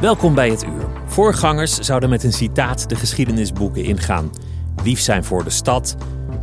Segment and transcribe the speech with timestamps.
[0.00, 0.86] Welkom bij het uur.
[1.06, 4.30] Voorgangers zouden met een citaat de geschiedenisboeken ingaan.
[4.84, 5.96] Lief zijn voor de stad,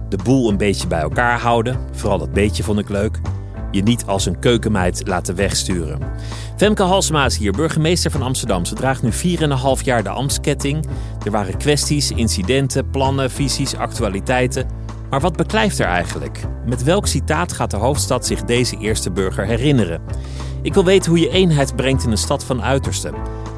[0.09, 3.19] de boel een beetje bij elkaar houden, vooral dat beetje vond ik leuk.
[3.71, 5.99] Je niet als een keukenmeid laten wegsturen.
[6.57, 8.65] Femke Halsema is hier, burgemeester van Amsterdam.
[8.65, 10.85] Ze draagt nu 4,5 jaar de ambtsketting.
[11.25, 14.67] Er waren kwesties, incidenten, plannen, visies, actualiteiten.
[15.09, 16.39] Maar wat beklijft er eigenlijk?
[16.65, 20.01] Met welk citaat gaat de hoofdstad zich deze eerste burger herinneren?
[20.61, 23.13] Ik wil weten hoe je eenheid brengt in een stad van uitersten.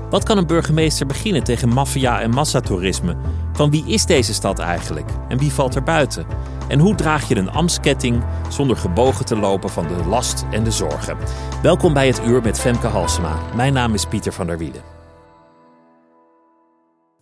[0.10, 3.16] Wat kan een burgemeester beginnen tegen maffia en massatoerisme?
[3.54, 5.10] Van wie is deze stad eigenlijk?
[5.30, 6.26] En wie valt er buiten?
[6.68, 10.72] En hoe draag je een ambtsketting zonder gebogen te lopen van de last en de
[10.72, 11.18] zorgen?
[11.62, 13.40] Welkom bij het uur met Femke Halsema.
[13.56, 14.82] Mijn naam is Pieter van der Wielen.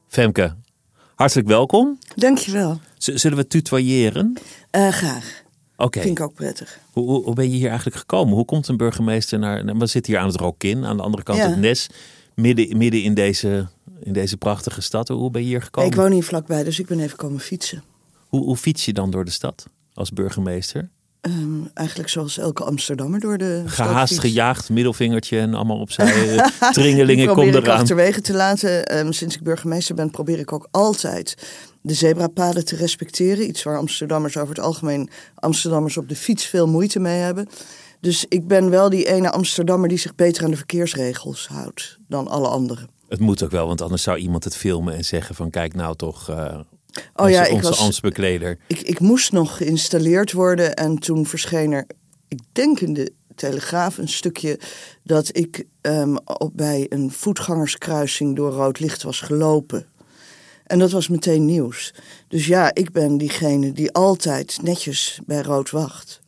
[0.08, 0.56] Femke,
[1.16, 2.00] hartelijk welkom.
[2.16, 2.80] Dankjewel.
[2.98, 4.38] Z zullen we tutoyeren?
[4.72, 5.44] Uh, graag.
[5.78, 6.02] Oké.
[6.02, 6.80] Vind ik ook prettig.
[6.92, 8.34] Hoe, hoe, hoe, ben je hier eigenlijk gekomen?
[8.34, 9.66] Hoe komt een burgemeester naar...
[9.78, 11.50] We zitten hier aan het Rokin, aan de andere kant Ja.
[11.50, 11.90] het Nes.
[12.36, 13.68] Midden, midden in, deze,
[14.00, 15.08] in deze prachtige stad.
[15.08, 15.92] Hoe ben je hier gekomen?
[15.92, 17.84] Ik woon hier vlakbij, dus ik ben even komen fietsen.
[18.28, 20.90] Hoe, hoe fiets je dan door de stad als burgemeester?
[21.26, 26.40] Ehm, eigenlijk zoals elke Amsterdammer door de Gehaast, gejaagd, middelvingertje en allemaal opzij.
[26.72, 27.80] Tringelingen, kom probeer ik eraan.
[27.80, 28.86] achterwege te laten.
[28.86, 31.38] Ehm, sinds ik burgemeester ben, probeer ik ook altijd
[31.82, 33.48] de zebrapaden te respecteren.
[33.48, 37.48] Iets waar Amsterdammers over het algemeen Amsterdammers op de fiets veel moeite mee hebben.
[38.06, 42.28] Dus ik ben wel die ene Amsterdammer die zich beter aan de verkeersregels houdt dan
[42.28, 42.90] alle anderen.
[43.08, 45.50] Het moet ook wel, want anders zou iemand het filmen en zeggen van...
[45.50, 48.58] kijk nou toch, Oh onze, ik was, ambtsbekleder.
[48.68, 51.88] Ik, ik moest nog geïnstalleerd worden en toen verscheen er,
[52.28, 54.60] ik denk in de Telegraaf, een stukje
[55.04, 59.86] dat ik ehm, op, bij een voetgangerskruising door rood licht was gelopen.
[60.66, 61.94] En dat was meteen nieuws.
[62.28, 66.24] Dus ja, ik ben diegene die altijd netjes bij rood wacht.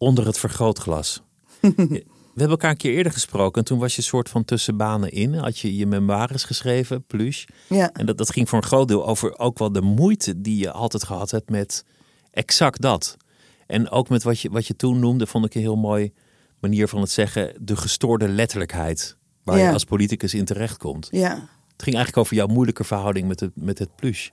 [0.00, 1.22] Onder het vergrootglas.
[2.34, 5.10] We hebben elkaar een keer eerder gesproken en toen was je soort van tussen banen
[5.10, 5.34] in.
[5.34, 7.46] Had je je memoires geschreven, plus.
[7.68, 10.58] Ja, En dat, dat ging voor een groot deel over ook wel de moeite die
[10.58, 11.84] je altijd gehad hebt met
[12.30, 13.16] exact dat.
[13.66, 16.12] En ook met wat je, wat je toen noemde, vond ik een heel mooi
[16.60, 19.16] manier van het zeggen, de gestoorde letterlijkheid.
[19.44, 21.08] Waar je als politicus in terechtkomt.
[21.10, 21.48] ja.
[21.72, 24.32] Het ging eigenlijk over jouw moeilijke verhouding met het, met het plus.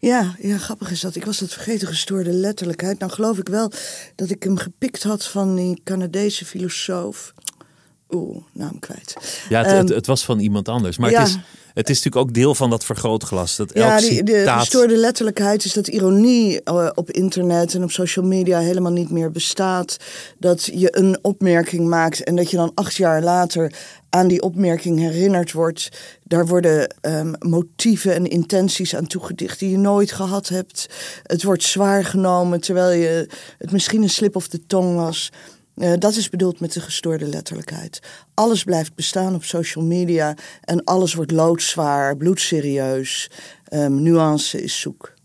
[0.00, 1.16] Ja, ja, grappig is dat.
[1.16, 2.98] Ik was dat vergeten, gestoorde letterlijkheid.
[2.98, 3.72] Nou geloof ik wel
[4.14, 7.34] dat ik hem gepikt had van die Canadese filosoof.
[8.10, 9.16] Oeh, naam kwijt.
[9.48, 10.98] Ja, het, Ehm, het, het was van iemand anders.
[10.98, 11.18] Maar ja.
[11.18, 11.38] het, is,
[11.74, 13.56] het is natuurlijk ook deel van dat vergrootglas.
[13.56, 17.90] Dat elk Ja, die, de gestoorde letterlijkheid is dat ironie eh, op internet en op
[17.90, 19.96] social media helemaal niet meer bestaat.
[20.38, 23.72] Dat je een opmerking maakt en dat je dan acht jaar later
[24.10, 25.88] aan die opmerking herinnerd wordt.
[26.24, 30.88] Daar worden ehm, motieven en intenties aan toegedicht die je nooit gehad hebt.
[31.22, 35.30] Het wordt zwaar genomen terwijl je het misschien een slip of de tong was.
[35.78, 38.00] Eh, dat is bedoeld met de gestoorde letterlijkheid.
[38.34, 43.30] Alles blijft bestaan op social media en alles wordt loodzwaar, bloedserieus.
[43.64, 45.16] Ehm, nuance is zoek.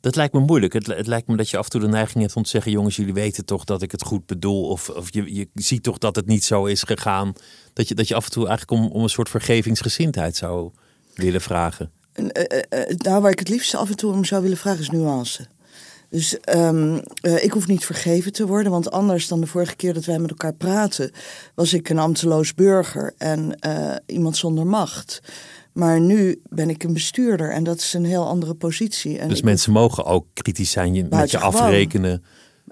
[0.00, 0.72] Dat lijkt me moeilijk.
[0.72, 2.72] Het, het lijkt me dat je af en toe de neiging hebt om te zeggen:
[2.72, 4.68] jongens, jullie weten toch dat ik het goed bedoel.
[4.68, 7.32] Of, of je, je ziet toch dat het niet zo is gegaan.
[7.72, 10.70] Dat je, dat je af en toe eigenlijk om, om een soort vergevingsgezindheid zou
[11.14, 11.90] willen vragen.
[12.12, 12.30] En,
[12.96, 15.46] nou, waar ik het liefst af en toe om zou willen vragen is nuance.
[16.12, 19.94] Dus ehm, eh, ik hoef niet vergeven te worden, want anders dan de vorige keer
[19.94, 21.10] dat wij met elkaar praten,
[21.54, 25.20] was ik een ambteloos burger en eh, iemand zonder macht.
[25.72, 29.18] Maar nu ben ik een bestuurder en dat is een heel andere positie.
[29.18, 32.24] En dus mensen mogen ook kritisch zijn, je, met je afrekenen.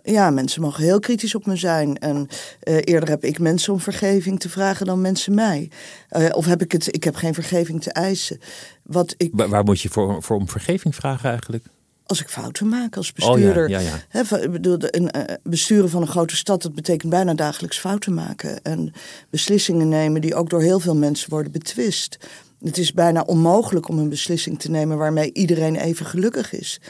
[0.03, 1.99] ja, mensen mogen heel kritisch op me zijn.
[1.99, 2.27] En
[2.65, 5.71] uh, eerder heb ik mensen om vergeving te vragen dan mensen mij.
[6.17, 8.39] Uh, of heb ik het, ik heb geen vergeving te eisen.
[8.83, 11.65] Wat ik, waar, waar moet je voor, voor om vergeving vragen eigenlijk?
[12.11, 13.65] Als ik fouten maak als bestuurder.
[13.65, 14.23] Oh ja, ja, ja.
[14.29, 18.63] He, bedoel, een, uh, besturen van een grote stad, dat betekent bijna dagelijks fouten maken.
[18.63, 18.93] En
[19.31, 22.17] beslissingen nemen die ook door heel veel mensen worden betwist.
[22.61, 26.81] Het is bijna onmogelijk om een beslissing te nemen waarmee iedereen even gelukkig is.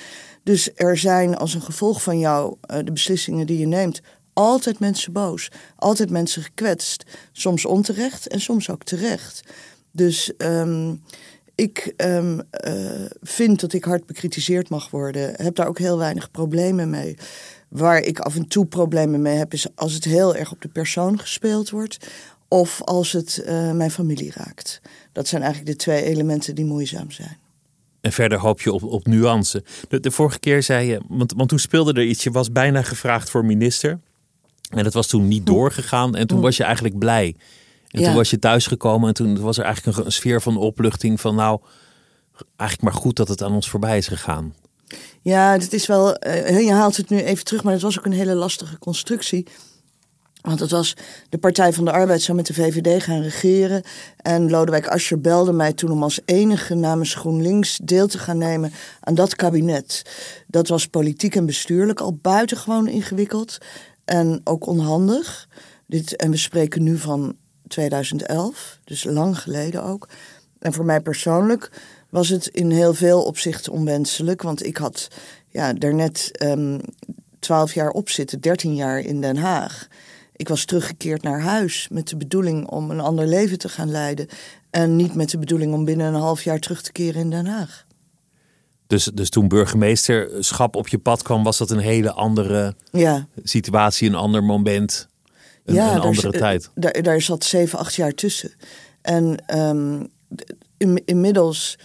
[0.42, 4.00] Dus er zijn als een gevolg van jou, uh, de beslissingen die je neemt,
[4.32, 5.50] altijd mensen boos.
[5.76, 7.04] Altijd mensen gekwetst.
[7.32, 9.42] Soms onterecht en soms ook terecht.
[9.92, 11.02] Dus um,
[11.60, 12.90] ik um, uh,
[13.22, 15.32] vind dat ik hard bekritiseerd mag worden.
[15.36, 17.16] Heb daar ook heel weinig problemen mee.
[17.68, 20.68] Waar ik af en toe problemen mee heb, is als het heel erg op de
[20.68, 22.06] persoon gespeeld wordt.
[22.48, 24.80] Of als het uh, mijn familie raakt.
[25.12, 27.38] Dat zijn eigenlijk de twee elementen die moeizaam zijn.
[28.00, 29.64] En verder hoop je op, op nuance.
[29.88, 32.82] De, de vorige keer zei je, want, want toen speelde er iets, je was bijna
[32.82, 33.98] gevraagd voor minister.
[34.70, 36.16] En dat was toen niet doorgegaan.
[36.16, 37.36] En toen was je eigenlijk blij.
[37.90, 38.06] En Ja.
[38.06, 41.34] toen was je thuisgekomen en toen was er eigenlijk een, een sfeer van opluchting van
[41.34, 41.60] nou,
[42.56, 44.54] eigenlijk maar goed dat het aan ons voorbij is gegaan.
[45.22, 46.14] Ja, het is wel.
[46.16, 49.46] eh, je haalt het nu even terug, maar het was ook een hele lastige constructie.
[50.40, 50.94] Want het was
[51.28, 53.82] de Partij van de Arbeid zou met de VVD gaan regeren.
[54.16, 58.72] En Lodewijk Asscher belde mij toen om als enige namens GroenLinks deel te gaan nemen
[59.00, 60.02] aan dat kabinet.
[60.46, 63.58] Dat was politiek en bestuurlijk al buitengewoon ingewikkeld
[64.04, 65.48] en ook onhandig.
[65.86, 67.36] Dit, en we spreken nu van
[67.70, 70.08] 2011, dus lang geleden ook.
[70.58, 71.70] En voor mij persoonlijk
[72.08, 74.42] was het in heel veel opzichten onwenselijk.
[74.42, 75.08] Want ik had
[75.48, 76.78] ja, daarnet ehm
[77.38, 79.86] 12 jaar op zitten, 13 jaar in Den Haag.
[80.36, 84.26] Ik was teruggekeerd naar huis met de bedoeling om een ander leven te gaan leiden.
[84.70, 87.46] En niet met de bedoeling om binnen een half jaar terug te keren in Den
[87.46, 87.86] Haag.
[88.86, 94.08] Dus, dus toen burgemeesterschap op je pad kwam, was dat een hele andere Ja, situatie,
[94.08, 95.08] een ander moment,
[95.78, 96.70] een, een daar andere z- tijd.
[96.74, 98.50] Daar, daar zat zeven, acht jaar tussen.
[99.02, 100.04] En ehm,
[100.76, 101.78] in- inmiddels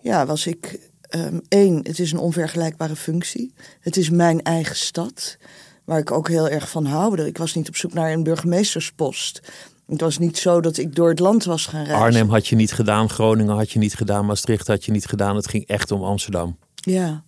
[0.00, 3.52] ja, was ik ehm, één, het is een onvergelijkbare functie.
[3.80, 5.36] Het is mijn eigen stad,
[5.84, 7.22] waar ik ook heel erg van hou.
[7.22, 9.40] Ik was niet op zoek naar een burgemeesterspost.
[9.86, 12.04] Het was niet zo dat ik door het land was gaan reizen.
[12.04, 15.36] Arnhem had je niet gedaan, Groningen had je niet gedaan, Maastricht had je niet gedaan.
[15.36, 16.56] Het ging echt om Amsterdam.
[16.74, 17.24] Ja.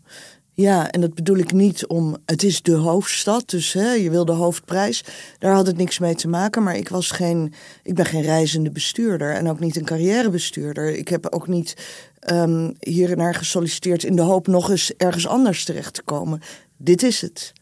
[0.60, 2.16] Ja, en dat bedoel ik niet om.
[2.24, 5.04] Het is de hoofdstad, dus hè, je wil de hoofdprijs.
[5.38, 6.62] Daar had het niks mee te maken.
[6.62, 7.52] Maar ik, was geen,
[7.82, 10.96] ik ben geen reizende bestuurder en ook niet een carrièrebestuurder.
[10.96, 11.76] Ik heb ook niet
[12.32, 16.40] um, hier naar gesolliciteerd in de hoop nog eens ergens anders terecht te komen.
[16.76, 17.52] Dit is het.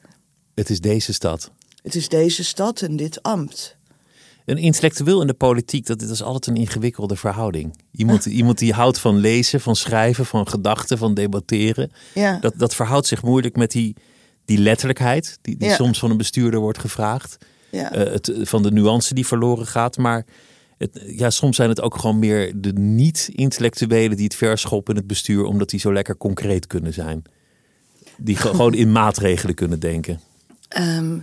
[0.55, 1.51] Het is deze stad.
[1.83, 3.78] Het is deze stad en dit ambt.
[4.49, 7.77] Een intellectueel in de politiek, dat, dat is altijd een ingewikkelde verhouding.
[7.93, 11.91] Iemand, iemand die houdt van lezen, van schrijven, van gedachten, van debatteren.
[12.15, 12.39] Ja.
[12.41, 13.97] Dat, dat verhoudt zich moeilijk met die,
[14.45, 15.75] die letterlijkheid, die, die Ja.
[15.75, 17.37] soms van een bestuurder wordt gevraagd.
[17.71, 17.93] Ja.
[17.93, 19.97] Eh, het, van de nuance die verloren gaat.
[19.97, 20.25] Maar
[20.79, 25.09] het, ja, soms zijn het ook gewoon meer de niet-intellectuelen die het verschoppen in het
[25.09, 27.23] bestuur, omdat die zo lekker concreet kunnen zijn.
[28.17, 30.21] Die ge- gewoon in maatregelen kunnen denken.
[30.69, 31.19] Ehm,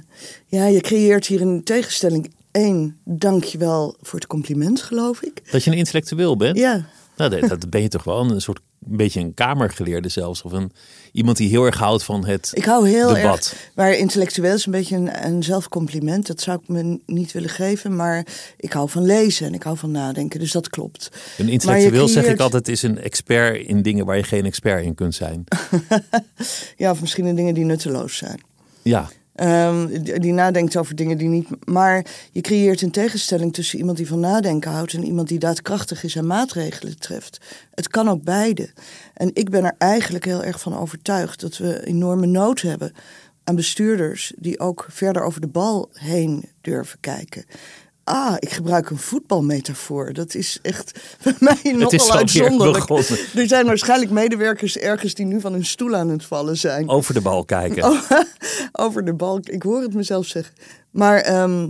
[0.48, 2.34] ja, je creëert hier een tegenstelling.
[2.56, 5.52] Eén, dank je wel voor het compliment, geloof ik.
[5.52, 6.58] Dat je een intellectueel bent.
[6.58, 6.86] Ja,
[7.18, 8.60] Nou, dat, dat ben je toch wel een soort
[8.90, 10.42] een beetje een kamergeleerde zelfs.
[10.42, 10.72] Of een,
[11.12, 13.38] iemand die heel erg houdt van het Ik hou heel debat.
[13.38, 13.72] erg.
[13.76, 16.28] Maar intellectueel is een beetje een, een zelfcompliment.
[16.28, 17.96] Dat zou ik me niet willen geven.
[17.96, 18.26] Maar
[18.58, 20.40] ik hou van lezen en ik hou van nadenken.
[20.40, 21.10] Dus dat klopt.
[21.38, 24.96] Een intellectueel zeg ik altijd is een expert in dingen waar je geen expert in
[24.96, 25.44] kunt zijn.
[26.78, 28.40] Ja, of misschien in dingen die nutteloos zijn.
[28.82, 31.48] Ja, Ehm, die die nadenkt over dingen die niet.
[31.66, 36.04] Maar je creëert een tegenstelling tussen iemand die van nadenken houdt en iemand die daadkrachtig
[36.04, 37.40] is en maatregelen treft.
[37.74, 38.70] Het kan ook beide.
[39.14, 42.94] En ik ben er eigenlijk heel erg van overtuigd dat we enorme nood hebben
[43.44, 47.46] aan bestuurders die ook verder over de bal heen durven kijken.
[48.06, 50.14] Ah, ik gebruik een voetbalmetafoor.
[50.14, 52.90] Dat is echt bij mij nogal uitzonderlijk.
[53.36, 57.14] Er zijn waarschijnlijk medewerkers ergens die nu van hun stoel aan het vallen zijn Over
[57.14, 57.84] de bal kijken.
[57.84, 58.12] Oh.
[58.86, 59.50] over de balk.
[59.50, 60.56] Ik hoor het mezelf zeggen.
[60.92, 61.70] Maar ehm,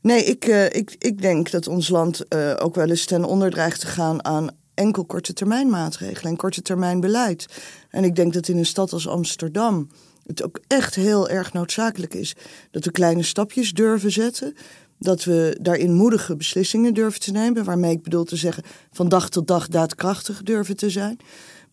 [0.00, 3.50] nee, ik, eh, ik, ik denk dat ons land eh, ook wel eens ten onder
[3.50, 7.46] dreigt te gaan aan enkel korte termijn maatregelen en korte termijn beleid.
[7.90, 9.88] En ik denk dat in een stad als Amsterdam
[10.26, 12.34] het ook echt heel erg noodzakelijk is
[12.70, 14.56] dat we kleine stapjes durven zetten.
[14.98, 17.64] Dat we daarin moedige beslissingen durven te nemen.
[17.64, 18.62] Waarmee ik bedoel te zeggen,
[18.92, 21.18] van dag tot dag daadkrachtig durven te zijn.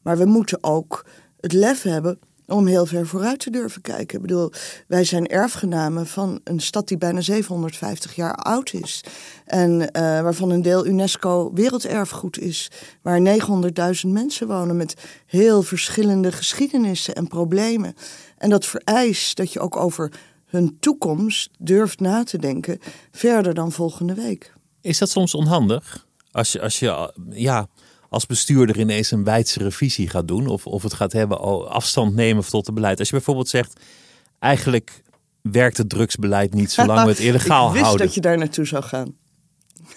[0.01, 1.06] Maar we moeten ook
[1.39, 4.15] het lef hebben om heel ver vooruit te durven kijken.
[4.15, 4.51] Ik bedoel,
[4.88, 9.03] wij zijn erfgenamen van een stad die bijna 750 jaar oud is.
[9.46, 12.72] En eh, waarvan een deel UNESCO werelderfgoed is.
[13.01, 13.39] Waar
[14.03, 17.94] 900.000 mensen wonen met heel verschillende geschiedenissen en problemen.
[18.38, 20.12] En dat vereist dat je ook over
[20.53, 22.79] hun toekomst durft na te denken
[23.12, 24.53] verder dan volgende week.
[24.81, 26.05] Is dat soms onhandig?
[26.31, 27.67] Als je, als je ja,
[28.10, 32.45] als bestuurder ineens een wijdzere visie gaat doen, of, of het gaat hebben afstand nemen
[32.45, 33.00] tot het beleid.
[33.00, 33.79] Als je bijvoorbeeld zegt,
[34.39, 35.01] eigenlijk
[35.41, 37.81] werkt het drugsbeleid niet zolang we het illegaal houden.
[37.81, 39.15] ik wist dat je daar naartoe zou gaan.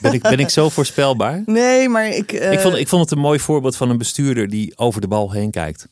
[0.01, 1.43] Ben ik, ben ik zo voorspelbaar?
[1.47, 2.33] Nee, maar ik...
[2.33, 5.33] Ik, vond, ik vond het een mooi voorbeeld van een bestuurder die over de bal
[5.33, 5.89] heen kijkt.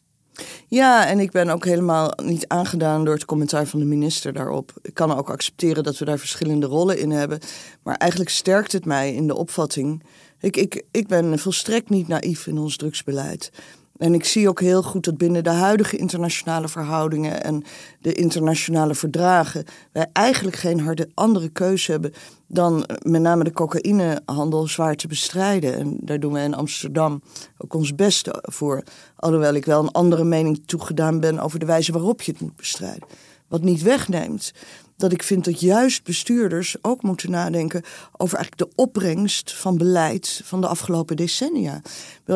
[0.68, 4.72] Ja, en ik ben ook helemaal niet aangedaan door het commentaar van de minister daarop.
[4.82, 7.38] Ik kan ook accepteren dat we daar verschillende rollen in hebben.
[7.82, 10.02] Maar eigenlijk sterkt het mij in de opvatting.
[10.40, 13.50] Ik, ik, ik ben volstrekt niet naïef in ons drugsbeleid.
[13.96, 17.64] En ik zie ook heel goed dat binnen de huidige internationale verhoudingen en
[18.00, 22.12] de internationale verdragen wij eigenlijk geen harde andere keuze hebben
[22.46, 25.74] dan met name de cocaïnehandel zwaar te bestrijden.
[25.74, 27.22] En daar doen we in Amsterdam
[27.58, 28.82] ook ons beste voor.
[29.16, 32.56] Alhoewel ik wel een andere mening toegedaan ben over de wijze waarop je het moet
[32.56, 33.08] bestrijden.
[33.48, 34.52] Wat niet wegneemt
[34.96, 37.82] dat ik vind dat juist bestuurders ook moeten nadenken
[38.16, 41.82] over eigenlijk de opbrengst van beleid van de afgelopen decennia.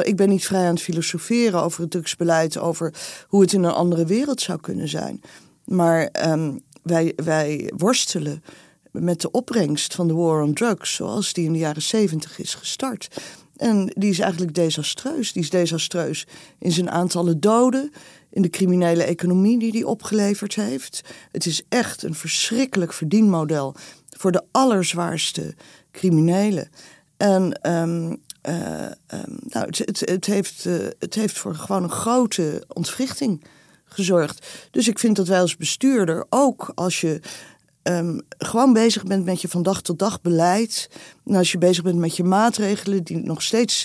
[0.03, 2.95] Ik ben niet vrij aan het filosoferen over het drugsbeleid, over
[3.29, 5.21] hoe het in een andere wereld zou kunnen zijn.
[5.65, 8.43] Maar um, wij, wij worstelen
[8.93, 12.55] met de opbrengst van de war on drugs, zoals die in de jaren zeventig is
[12.55, 13.09] gestart.
[13.57, 15.33] En die is eigenlijk desastreus.
[15.33, 16.27] Die is desastreus
[16.59, 17.93] in zijn aantallen doden,
[18.39, 21.05] in de criminele economie die die opgeleverd heeft.
[21.33, 23.75] Het is echt een verschrikkelijk verdienmodel
[24.17, 25.55] voor de allerzwaarste
[25.93, 26.69] criminelen.
[27.17, 32.65] En um, uh, um, nou, het, het, heeft, uh, het heeft voor gewoon een grote
[32.69, 33.45] ontwrichting
[33.85, 34.47] gezorgd.
[34.71, 37.21] Dus ik vind dat wij als bestuurder, ook als je
[37.83, 40.91] um, gewoon bezig bent met je van dag tot dag beleid.
[41.25, 43.85] En als je bezig bent met je maatregelen die nog steeds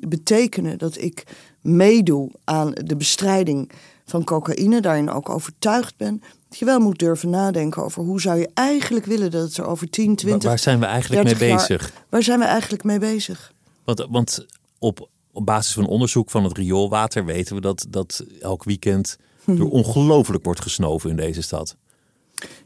[0.00, 1.24] betekenen dat ik
[1.66, 3.70] meedoe aan de bestrijding
[4.04, 6.22] van cocaïne, daarin ook overtuigd ben.
[6.48, 9.66] Dat je wel moet durven nadenken over hoe zou je eigenlijk willen dat het er
[9.66, 10.48] over 10, 20.
[10.48, 11.92] Waar zijn we eigenlijk mee bezig?
[12.08, 13.52] waar zijn we eigenlijk mee bezig?
[13.84, 14.46] Want, want
[14.78, 19.68] op, op basis van onderzoek van het rioolwater weten we dat, dat elk weekend er
[19.68, 21.76] ongelooflijk wordt gesnoven in deze stad.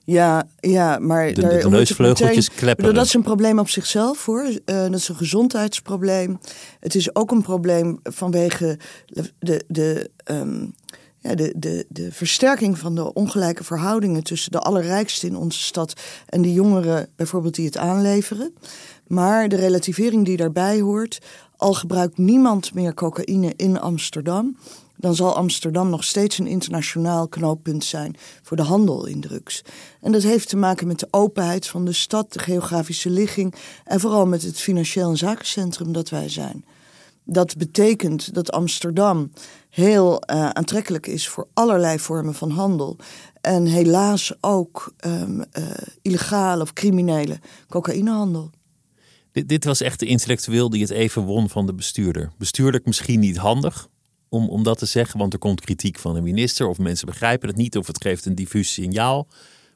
[0.05, 2.95] Ja, ja, maar de, de, neusvleugeltjes kleppen.
[2.95, 4.45] Dat is een probleem op zichzelf hoor.
[4.45, 6.39] Uh, dat is een gezondheidsprobleem.
[6.81, 8.79] Het is ook een probleem vanwege
[9.39, 10.75] de, de, um,
[11.19, 16.01] ja, de, de, de versterking van de ongelijke verhoudingen tussen de allerrijksten in onze stad
[16.27, 18.55] en de jongeren, bijvoorbeeld, die het aanleveren.
[19.07, 21.19] Maar de relativering die daarbij hoort,
[21.57, 24.57] al gebruikt niemand meer cocaïne in Amsterdam
[25.01, 29.63] dan zal Amsterdam nog steeds een internationaal knooppunt zijn voor de handel in drugs.
[30.01, 33.55] En dat heeft te maken met de openheid van de stad, de geografische ligging
[33.85, 36.65] en vooral met het financieel en zakencentrum dat wij zijn.
[37.25, 39.33] Dat betekent dat Amsterdam
[39.69, 42.97] heel uh, aantrekkelijk is voor allerlei vormen van handel.
[43.41, 45.65] En helaas ook um, uh,
[46.03, 47.39] illegale of criminele
[47.69, 48.51] cocaïnehandel.
[49.33, 52.33] Dit, dit was echt de intellectueel die het even won van de bestuurder.
[52.39, 53.89] Bestuurlijk misschien niet handig,
[54.31, 57.49] om, om dat te zeggen, want er komt kritiek van de minister of mensen begrijpen
[57.49, 59.27] het niet of het geeft een diffuus signaal.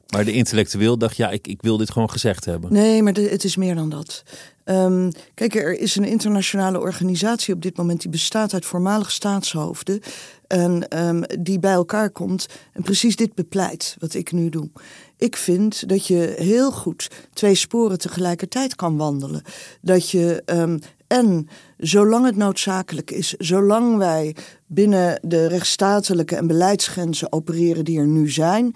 [0.05, 2.73] Maar de intellectueel dacht, ja, ik, ik wil dit gewoon gezegd hebben.
[2.73, 4.23] Nee, maar het is meer dan dat.
[4.65, 10.01] Um, kijk, er is een internationale organisatie op dit moment die bestaat uit voormalig staatshoofden.
[10.47, 14.69] En um, die bij elkaar komt en precies dit bepleit, wat ik nu doe.
[15.17, 19.41] Ik vind dat je heel goed twee sporen tegelijkertijd kan wandelen.
[19.81, 21.47] Dat je um, en
[21.77, 24.35] zolang het noodzakelijk is, zolang wij
[24.65, 28.75] binnen de rechtsstatelijke en beleidsgrenzen opereren die er nu zijn,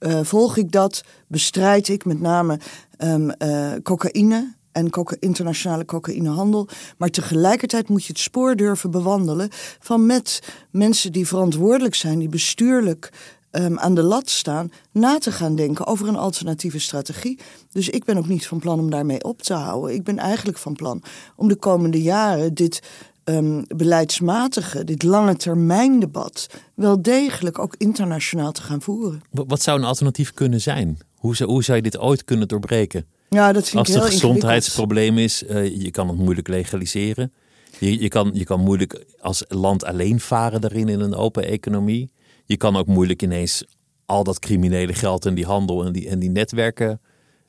[0.00, 2.58] uh, volg ik dat, bestrijd ik met name
[2.98, 6.68] um, uh, cocaïne en coca internationale cocaïnehandel.
[6.96, 12.28] Maar tegelijkertijd moet je het spoor durven bewandelen van met mensen die verantwoordelijk zijn, die
[12.28, 13.12] bestuurlijk
[13.52, 17.38] um, aan de lat staan, na te gaan denken over een alternatieve strategie.
[17.72, 19.94] Dus ik ben ook niet van plan om daarmee op te houden.
[19.94, 21.02] Ik ben eigenlijk van plan
[21.36, 22.82] om de komende jaren dit
[23.24, 29.22] um, beleidsmatige, dit lange termijn debat wel degelijk ook internationaal te gaan voeren.
[29.30, 30.98] Wat zou een alternatief kunnen zijn?
[31.14, 33.06] Hoe zou, hoe zou je dit ooit kunnen doorbreken?
[33.28, 37.32] Ja, dat vind Als het een gezondheidsprobleem is, uh, je kan het moeilijk legaliseren.
[37.78, 42.10] Je, je, kan, je kan moeilijk als land alleen varen daarin in een open economie.
[42.48, 43.64] Je kan ook moeilijk ineens
[44.06, 47.00] al dat criminele geld en die handel en die, en die netwerken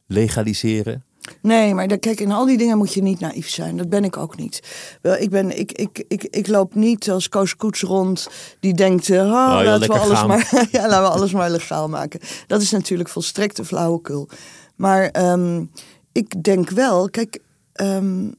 [0.07, 1.03] legaliseren.
[1.41, 3.77] Nee, maar kijk, in al die dingen moet je niet naïef zijn.
[3.77, 4.59] Dat ben ik ook niet.
[5.01, 8.29] Wel, ik, ben, ik, ik, ik, ik loop niet als Koos Koets rond
[8.59, 9.07] die denkt...
[9.07, 12.19] Uh, oh, oh, laten, we alles maar, ja, laten we alles maar legaal maken.
[12.47, 14.29] Dat is natuurlijk volstrekte flauwekul.
[14.75, 15.71] Maar um,
[16.11, 17.39] ik denk wel, kijk...
[17.81, 18.35] Um,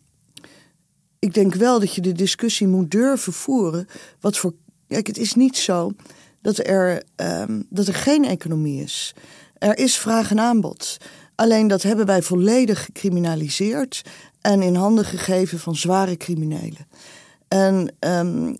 [1.18, 3.86] ik denk wel dat je de discussie moet durven voeren.
[4.20, 4.54] Wat voor.
[4.88, 5.92] Kijk, het is niet zo
[6.42, 9.14] dat er, ehm, dat er geen economie is.
[9.58, 10.96] Er is vraag en aanbod.
[11.34, 14.02] Alleen dat hebben wij volledig gecriminaliseerd
[14.40, 16.86] en in handen gegeven van zware criminelen.
[17.48, 18.56] En um,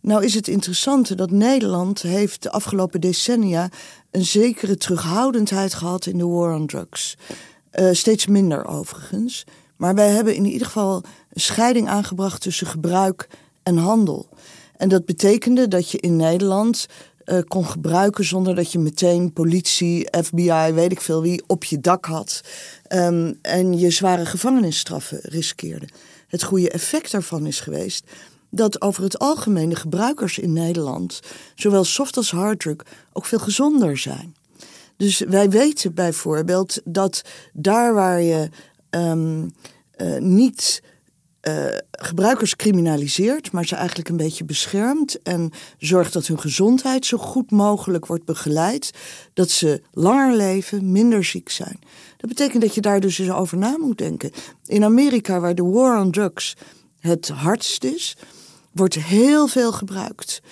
[0.00, 3.68] nou is het interessante dat Nederland heeft de afgelopen decennia
[4.10, 7.16] een zekere terughoudendheid gehad in de war on drugs.
[7.72, 9.44] Uh, steeds minder overigens.
[9.76, 13.28] Maar wij hebben in ieder geval een scheiding aangebracht tussen gebruik
[13.62, 14.28] en handel.
[14.76, 16.86] En dat betekende dat je in Nederland
[17.26, 21.80] uh, kon gebruiken zonder dat je meteen politie, FBI, weet ik veel wie, op je
[21.80, 22.40] dak had.
[22.88, 25.88] Um, en je zware gevangenisstraffen riskeerde.
[26.28, 28.06] Het goede effect daarvan is geweest
[28.50, 31.20] dat over het algemeen de gebruikers in Nederland,
[31.54, 32.76] zowel soft als harddrug,
[33.12, 34.34] ook veel gezonder zijn.
[34.96, 38.48] Dus wij weten bijvoorbeeld dat daar waar je
[38.90, 39.52] um,
[39.96, 40.82] uh, niet
[41.48, 47.18] uh, gebruikers criminaliseert, maar ze eigenlijk een beetje beschermt en zorgt dat hun gezondheid zo
[47.18, 48.90] goed mogelijk wordt begeleid,
[49.32, 51.78] dat ze langer leven, minder ziek zijn.
[52.16, 54.30] Dat betekent dat je daar dus eens over na moet denken.
[54.66, 56.56] In Amerika, waar de war on drugs
[56.98, 58.16] het hardst is,
[58.72, 60.42] wordt heel veel gebruikt.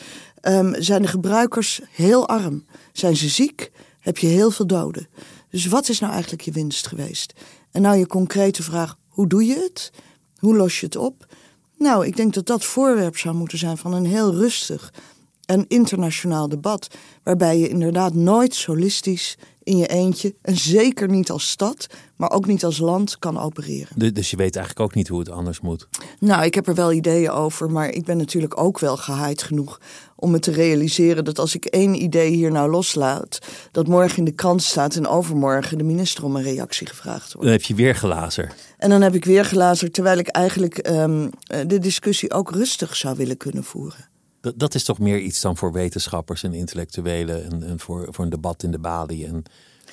[0.42, 2.64] Um, zijn de gebruikers heel arm?
[2.92, 3.70] Zijn ze ziek?
[4.00, 5.08] Heb je heel veel doden?
[5.50, 7.32] Dus wat is nou eigenlijk je winst geweest?
[7.70, 9.92] En nou je concrete vraag, hoe doe je het?
[10.42, 11.26] Hoe los je het op?
[11.78, 14.92] Nou, ik denk dat dat voorwerp zou moeten zijn van een heel rustig
[15.44, 16.88] en internationaal debat.
[17.22, 22.47] Waarbij je inderdaad nooit solistisch in je eentje, en zeker niet als stad, maar ook
[22.47, 24.14] niet als land, kan opereren.
[24.14, 25.88] Dus je weet eigenlijk ook niet hoe het anders moet?
[26.19, 29.81] Nou, ik heb er wel ideeën over, maar ik ben natuurlijk ook wel gehaaid genoeg
[30.16, 33.38] om me te realiseren dat als ik één idee hier nou loslaat,
[33.73, 37.49] dat morgen in de krant staat en overmorgen de minister om een reactie gevraagd wordt.
[37.49, 38.52] Dan heb je weer glazer.
[38.78, 41.31] En dan heb ik weer glazer, terwijl ik eigenlijk um,
[41.66, 44.11] de discussie ook rustig zou willen kunnen voeren.
[44.42, 48.25] Dat, dat is toch meer iets dan voor wetenschappers en intellectuelen en, en voor, voor
[48.25, 49.44] een debat in de balie en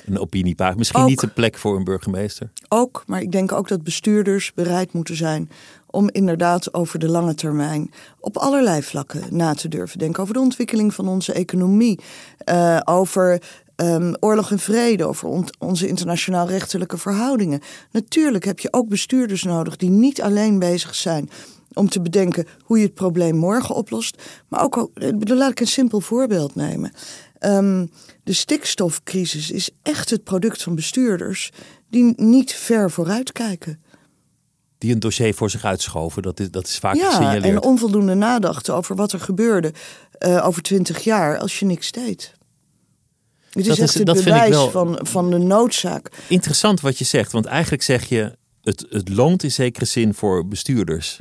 [0.06, 0.78] een opiniepagina.
[0.78, 2.50] Misschien niet de plek voor een burgemeester.
[2.68, 5.50] Ook, maar ik denk ook dat bestuurders bereid moeten zijn
[5.86, 7.90] om inderdaad over de lange termijn
[8.20, 10.22] op allerlei vlakken na te durven denken.
[10.22, 12.00] Over de ontwikkeling van onze economie,
[12.48, 13.42] uh, over
[13.76, 17.60] um, oorlog en vrede, over on onze internationaal rechtelijke verhoudingen.
[17.90, 21.28] Natuurlijk heb je ook bestuurders nodig die niet alleen bezig zijn
[21.72, 24.22] om te bedenken hoe je het probleem morgen oplost.
[24.48, 26.92] Maar ook, laat ik een simpel voorbeeld nemen.
[27.40, 27.90] Um,
[28.24, 31.50] de stikstofcrisis is echt het product van bestuurders
[31.90, 33.82] die niet ver vooruit kijken.
[34.78, 37.44] Die een dossier voor zich uitschoven, dat is, dat is vaak ja, gesignaleerd.
[37.44, 39.72] en onvoldoende nadachten over wat er gebeurde
[40.26, 42.34] uh, over twintig jaar als je niks deed.
[43.46, 46.10] Het is dat echt is, het dat bewijs wel van, van de noodzaak.
[46.28, 48.38] Interessant wat je zegt, want eigenlijk zeg je...
[48.60, 51.20] Het, het loont in zekere zin voor bestuurders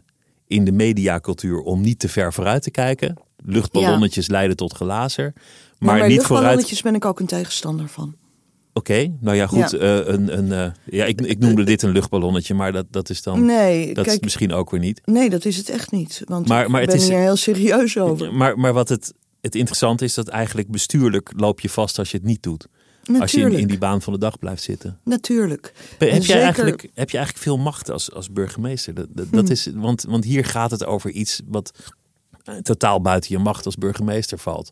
[0.49, 3.17] in de mediacultuur om niet te ver vooruit te kijken.
[3.37, 4.33] Luchtballonnetjes ja.
[4.33, 5.33] leiden tot glazer.
[5.33, 6.83] Maar, maar niet luchtballonnetjes vooruit...
[6.83, 8.15] ben ik ook een tegenstander van.
[8.73, 9.71] Oké, okay, nou ja, goed.
[9.71, 9.77] Ja.
[9.77, 13.21] Uh, een, een, uh, ja, ik, ik noemde dit een luchtballonnetje, maar dat, dat is
[13.21, 13.45] dan.
[13.45, 15.01] Nee, dat kijk, is misschien ook weer niet.
[15.05, 16.21] Nee, dat is het echt niet.
[16.25, 18.33] Want maar, maar ik ben het is, hier heel serieus over.
[18.33, 22.17] Maar, maar wat het, het interessante is, dat eigenlijk bestuurlijk loop je vast als je
[22.17, 22.67] het niet doet.
[23.17, 23.21] Natuurlijk.
[23.21, 24.99] Als je in, in, die baan van de dag blijft zitten.
[25.03, 25.73] Natuurlijk.
[25.97, 26.41] Heb, jij zeker...
[26.41, 28.93] eigenlijk, heb je eigenlijk veel macht als, als burgemeester?
[28.93, 29.51] Dat, dat, dat hm.
[29.51, 31.71] is, want, want hier gaat het over iets wat
[32.61, 34.71] totaal buiten je macht als burgemeester valt.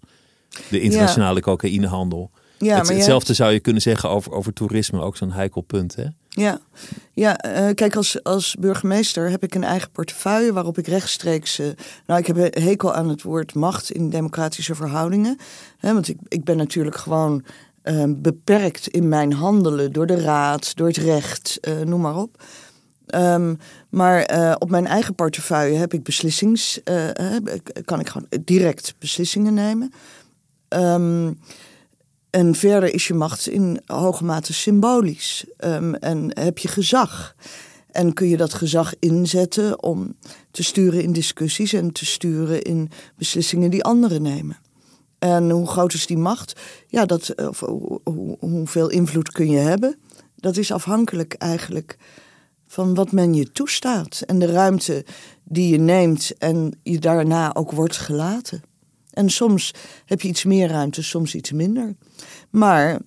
[0.69, 1.41] De internationale ja.
[1.41, 2.32] cocaïnehandel.
[2.58, 5.95] Ja, het, hetzelfde zou je kunnen zeggen over, over toerisme, ook zo'n heikel punt.
[5.95, 6.06] Hè?
[6.30, 6.60] Ja,
[7.13, 11.60] ja uh, kijk, als, als burgemeester heb ik een eigen portefeuille waarop ik rechtstreeks.
[11.60, 11.67] Uh,
[12.06, 15.38] nou, ik heb een hekel aan het woord macht in democratische verhoudingen.
[15.78, 17.43] Hè, want ik, ik ben natuurlijk gewoon
[17.89, 22.43] uh, beperkt in mijn handelen door de raad, door het recht, noem maar op.
[23.15, 23.58] Um,
[23.89, 27.10] maar uh, op mijn eigen portefeuille heb ik beslissings, uh,
[27.86, 29.91] kan ik gewoon direct beslissingen nemen.
[30.69, 31.39] Um,
[32.30, 35.45] en verder is je macht in hoge mate symbolisch.
[36.00, 37.36] En heb je gezag.
[37.91, 40.15] En kun je dat gezag inzetten om
[40.52, 44.58] te sturen in discussies en te sturen in beslissingen die anderen nemen.
[45.19, 46.60] En hoe groot is die macht?
[46.88, 49.97] Ja, dat, of, hoe, hoeveel invloed kun je hebben?
[50.36, 51.97] Dat is afhankelijk eigenlijk
[52.67, 55.06] van wat men je toestaat en de ruimte
[55.43, 58.62] die je neemt en je daarna ook wordt gelaten.
[59.12, 59.73] En soms
[60.06, 61.95] heb je iets meer ruimte, soms iets minder.
[62.49, 62.99] Maar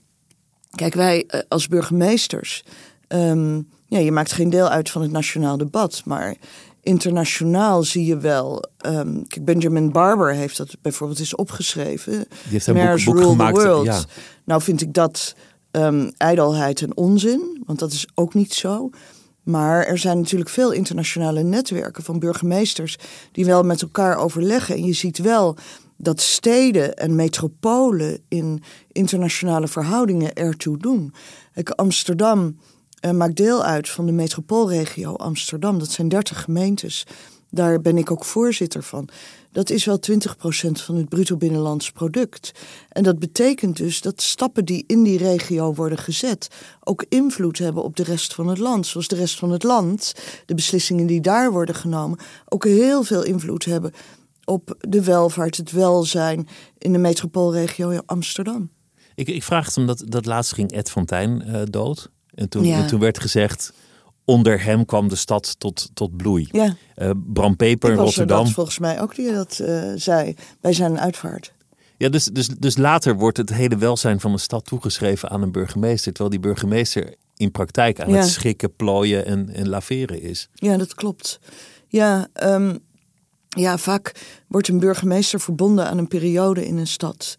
[0.70, 2.64] kijk, wij eh, als burgemeesters,
[3.08, 6.36] um, ja, je maakt geen deel uit van het nationaal debat, maar
[6.82, 8.64] internationaal zie je wel.
[8.86, 12.12] Um, kijk, Benjamin Barber heeft dat bijvoorbeeld eens opgeschreven.
[12.12, 13.56] Die heeft een boek, boek gemaakt.
[13.56, 13.84] The world.
[13.84, 14.00] Ja.
[14.44, 15.34] Nou vind ik dat
[15.70, 18.90] um, ijdelheid en onzin, want dat is ook niet zo.
[19.42, 22.96] Maar er zijn natuurlijk veel internationale netwerken van burgemeesters
[23.32, 24.74] die wel met elkaar overleggen.
[24.74, 25.56] En je ziet wel
[25.96, 28.62] dat steden en metropolen in
[28.92, 31.14] internationale verhoudingen ertoe doen.
[31.54, 32.56] Ik, Amsterdam
[33.00, 35.78] uh, maakt deel uit van de metropoolregio Amsterdam.
[35.78, 37.06] Dat zijn 30 gemeentes.
[37.50, 39.08] Daar ben ik ook voorzitter van.
[39.52, 40.20] Dat is wel 20%
[40.70, 42.52] van het bruto binnenlands product.
[42.88, 46.48] En dat betekent dus dat stappen die in die regio worden gezet
[46.80, 48.86] ook invloed hebben op de rest van het land.
[48.86, 50.14] Zoals de rest van het land,
[50.46, 53.92] de beslissingen die daar worden genomen, ook heel veel invloed hebben
[54.44, 58.70] op de welvaart, het welzijn in de metropoolregio Amsterdam.
[59.14, 62.10] Ik, ik vraag het omdat dat laatst ging Ed Fontijn uh, dood.
[62.40, 63.72] En toen, en toen werd gezegd,
[64.24, 66.48] onder hem kwam de stad tot, tot bloei.
[66.52, 66.76] Ja.
[66.96, 68.44] Uh, Bram Peper in Rotterdam.
[68.44, 71.52] Dat volgens mij ook die dat uh, zei bij zijn uitvaart.
[71.96, 75.52] Ja, dus, dus, dus later wordt het hele welzijn van een stad toegeschreven aan een
[75.52, 76.12] burgemeester.
[76.12, 78.16] Terwijl die burgemeester in praktijk aan Ja.
[78.16, 80.48] het schikken, plooien en, en laveren is.
[80.54, 81.40] Ja, dat klopt.
[81.88, 82.76] Ja, ehm,
[83.48, 84.12] ja, vaak
[84.48, 87.36] wordt een burgemeester verbonden aan een periode in een stad.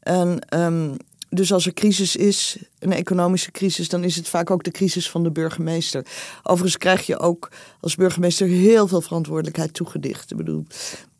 [0.00, 0.94] En ehm,
[1.34, 5.10] dus als er crisis is, een economische crisis, dan is het vaak ook de crisis
[5.10, 6.06] van de burgemeester.
[6.42, 10.30] Overigens krijg je ook als burgemeester heel veel verantwoordelijkheid toegedicht.
[10.30, 10.64] Ik bedoel,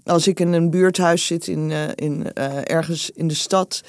[0.04, 3.82] als ik in een buurthuis zit in, eh, in, eh, ergens in de stad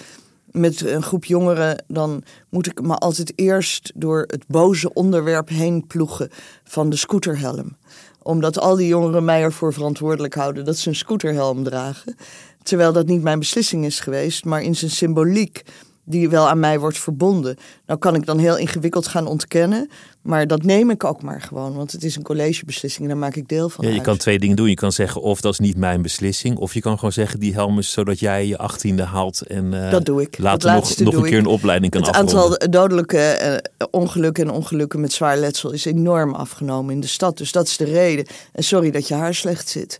[0.51, 5.87] met een groep jongeren, dan moet ik me altijd eerst door het boze onderwerp heen
[5.87, 6.29] ploegen
[6.63, 7.77] van de scooterhelm.
[8.21, 12.15] Omdat al die jongeren mij ervoor verantwoordelijk houden dat ze een scooterhelm dragen.
[12.61, 15.63] Terwijl dat niet mijn beslissing is geweest, maar in zijn symboliek
[16.05, 17.55] die wel aan mij wordt verbonden.
[17.85, 19.89] Nou kan ik dan heel ingewikkeld gaan ontkennen,
[20.21, 23.35] maar dat neem ik ook maar gewoon, want het is een collegebeslissing en daar maak
[23.35, 24.05] ik deel van Ja, je uit.
[24.05, 24.69] kan twee dingen doen.
[24.69, 26.57] Je kan zeggen of dat is niet mijn beslissing.
[26.57, 29.41] Of je kan gewoon zeggen die helm is zodat jij je achttiende haalt.
[29.41, 30.37] En eh, Dat doe ik.
[30.37, 31.39] later nog, nog een keer ik.
[31.39, 32.51] een opleiding kan Het afronden.
[32.61, 33.57] aantal dodelijke eh,
[33.91, 37.37] ongelukken en ongelukken met zwaar letsel is enorm afgenomen in de stad.
[37.37, 38.25] Dus dat is de reden.
[38.51, 39.99] En sorry dat je haar slecht zit.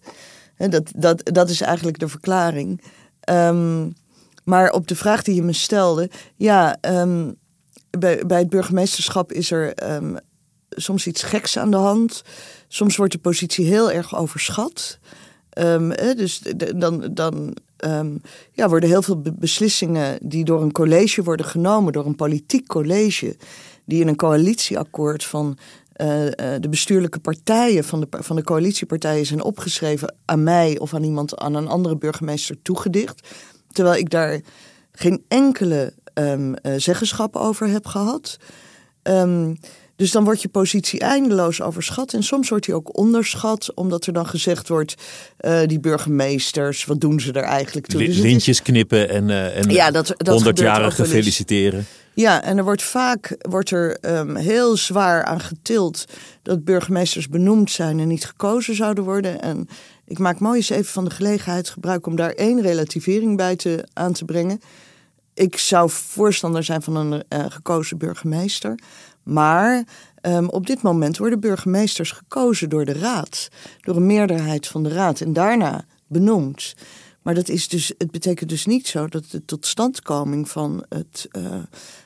[0.58, 2.82] Dat, dat, dat is eigenlijk de verklaring.
[3.20, 3.86] Ehm,
[4.44, 7.32] maar op de vraag die je me stelde, ja, ehm,
[8.00, 10.16] bij, bij het burgemeesterschap is er ehm,
[10.70, 12.22] soms iets geks aan de hand.
[12.68, 15.00] Soms wordt de positie heel erg overschat.
[15.50, 16.42] Ehm, dus
[16.76, 17.56] dan, dan
[18.52, 22.68] ja, worden heel veel be- beslissingen die door een college worden genomen, door een politiek
[22.68, 23.38] college,
[23.86, 25.58] die in een coalitieakkoord van
[25.94, 30.94] eh, eh, de bestuurlijke partijen van de, van de coalitiepartijen zijn opgeschreven aan mij of
[30.94, 33.28] aan iemand, aan een andere burgemeester toegedicht.
[33.74, 34.40] Terwijl ik daar
[34.92, 38.38] geen enkele ehm, eh, zeggenschap over heb gehad.
[39.02, 39.54] Ehm,
[39.96, 42.14] dus dan wordt je positie eindeloos overschat.
[42.14, 44.96] En soms wordt die ook onderschat, omdat er dan gezegd wordt:
[45.38, 48.00] eh, die burgemeesters, wat doen ze er eigenlijk toe?
[48.00, 51.06] Dus is- Lintjes knippen en, eh en Ja, dat- dat 100 gebeurt ook jarigen wel
[51.06, 51.16] eens.
[51.16, 51.86] feliciteren.
[52.16, 56.06] Ja, en er wordt vaak wordt er, ehm, heel zwaar aan getild
[56.42, 59.42] dat burgemeesters benoemd zijn en niet gekozen zouden worden.
[59.42, 59.68] En
[60.06, 63.88] ik maak mooi eens even van de gelegenheid gebruik om daar één relativering bij te,
[63.94, 64.60] aan te brengen.
[65.34, 68.80] Ik zou voorstander zijn van een eh, gekozen burgemeester.
[69.24, 69.84] Maar
[70.22, 73.50] ehm, op dit moment worden burgemeesters gekozen door de raad.
[73.82, 75.22] Door een meerderheid van de raad.
[75.22, 76.76] En daarna benoemd.
[77.22, 81.60] Maar dat is dus, het betekent dus niet zo dat de totstandkoming van, het, eh,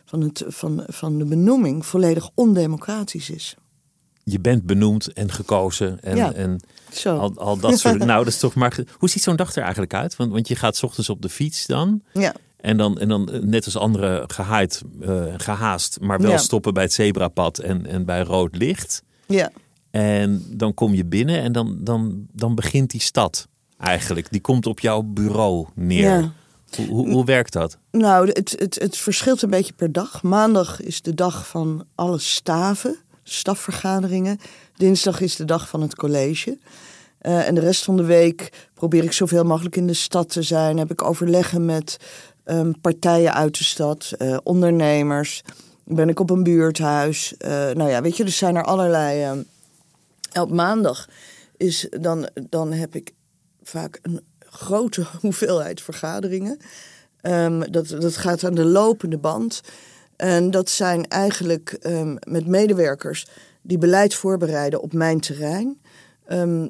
[0.06, 3.56] van, het, van, van de benoeming volledig ondemocratisch is.
[4.24, 6.34] Je bent benoemd en gekozen en, Ja.
[6.34, 6.60] en
[6.94, 7.18] Zo.
[7.18, 7.98] al, al dat soort...
[7.98, 8.80] nou, dat is toch maar...
[8.98, 10.16] Hoe ziet zo'n dag er eigenlijk uit?
[10.16, 12.02] Want, want je gaat 's ochtends op de fiets dan...
[12.14, 16.38] Ja, En dan, en dan eh, net als anderen gehaaid, eh, gehaast, maar wel Ja.
[16.38, 19.04] stoppen bij het zebrapad en, en bij rood licht.
[19.28, 19.52] ja.
[19.92, 23.48] En dan kom je binnen en dan, dan, dan begint die stad
[23.78, 24.32] eigenlijk.
[24.32, 26.20] Die komt op jouw bureau neer.
[26.20, 26.32] Ja.
[26.76, 27.78] Hoe, hoe, hoe werkt dat?
[27.92, 30.24] Nou, het, het, het verschilt een beetje per dag.
[30.24, 34.40] Maandag is de dag van alle staven, stafvergaderingen.
[34.78, 36.58] Dinsdag is de dag van het college.
[37.18, 40.42] Eh, en de rest van de week probeer ik zoveel mogelijk in de stad te
[40.42, 40.78] zijn.
[40.78, 41.98] Heb ik overleggen met
[42.44, 45.44] ehm, partijen uit de stad, eh, ondernemers.
[45.84, 47.38] Ben ik op een buurthuis.
[47.38, 49.24] Eh, nou ja, weet je, er zijn er allerlei.
[49.24, 49.42] ehm,
[50.42, 51.08] op maandag
[51.58, 53.14] is dan, dan heb ik
[53.64, 56.60] vaak een grote hoeveelheid vergaderingen.
[57.22, 59.62] Ehm, dat, dat gaat aan de lopende band.
[60.16, 61.78] En dat zijn eigenlijk
[62.24, 63.26] met medewerkers
[63.68, 65.82] die beleid voorbereiden op mijn terrein.
[66.26, 66.68] Ehm,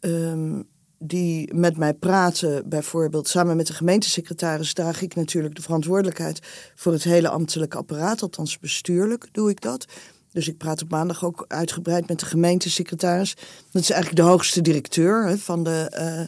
[0.00, 0.62] ehm,
[0.98, 6.40] die met mij praten, bijvoorbeeld samen met de gemeentesecretaris, draag ik natuurlijk de verantwoordelijkheid
[6.74, 9.86] voor het hele ambtelijke apparaat, althans bestuurlijk doe ik dat.
[10.32, 13.34] Dus ik praat op maandag ook uitgebreid met de gemeentesecretaris.
[13.70, 16.22] Dat is eigenlijk de hoogste directeur hè, van, de, eh,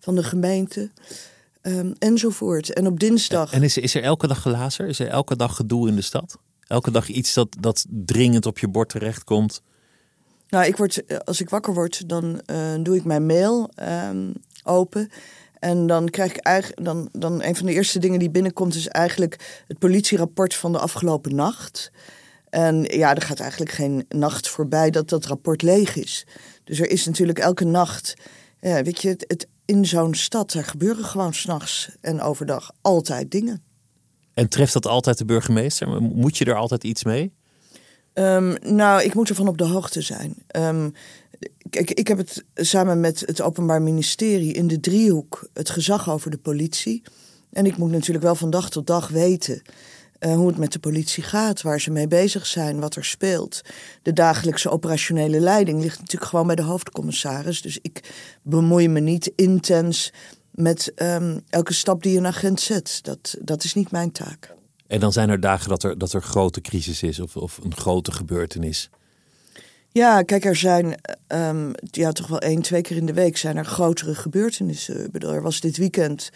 [0.00, 0.90] van de gemeente.
[1.60, 2.72] Ehm, enzovoort.
[2.72, 3.52] En op dinsdag.
[3.52, 4.86] En is, is er elke dag glazer?
[4.86, 6.38] Is er elke dag gedoe in de stad?
[6.70, 9.62] Elke dag iets dat, dat dringend op je bord terechtkomt?
[10.48, 14.32] Nou, ik word, als ik wakker word, dan eh, doe ik mijn mail ehm,
[14.64, 15.10] open.
[15.58, 18.88] En dan krijg ik eigenlijk, dan, dan een van de eerste dingen die binnenkomt is
[18.88, 21.90] eigenlijk het politierapport van de afgelopen nacht.
[22.50, 26.26] En ja, er gaat eigenlijk geen nacht voorbij dat dat rapport leeg is.
[26.64, 28.14] Dus er is natuurlijk elke nacht,
[28.60, 33.30] ja, weet je, het, het in zo'n stad, er gebeuren gewoon s'nachts en overdag altijd
[33.30, 33.69] dingen.
[34.34, 36.02] En treft dat altijd de burgemeester?
[36.02, 37.32] Moet je er altijd iets mee?
[38.14, 40.34] Um, nou, ik moet ervan op de hoogte zijn.
[40.56, 40.92] Um,
[41.70, 46.30] kijk, ik heb het samen met het Openbaar Ministerie in de driehoek het gezag over
[46.30, 47.02] de politie.
[47.52, 49.62] En ik moet natuurlijk wel van dag tot dag weten
[50.20, 53.60] uh, hoe het met de politie gaat, waar ze mee bezig zijn, wat er speelt.
[54.02, 57.62] De dagelijkse operationele leiding ligt natuurlijk gewoon bij de hoofdcommissaris.
[57.62, 58.12] Dus ik
[58.42, 60.12] bemoei me niet intens
[60.60, 62.98] met um, elke stap die een agent zet.
[63.02, 64.54] Dat, dat is niet mijn taak.
[64.86, 67.76] En dan zijn er dagen dat er, dat er grote crisis is of, of een
[67.76, 68.90] grote gebeurtenis.
[69.92, 73.56] Ja, kijk, er zijn um, ja, toch wel één, twee keer in de week zijn
[73.56, 75.04] er grotere gebeurtenissen.
[75.04, 76.30] Ik bedoel, er was dit weekend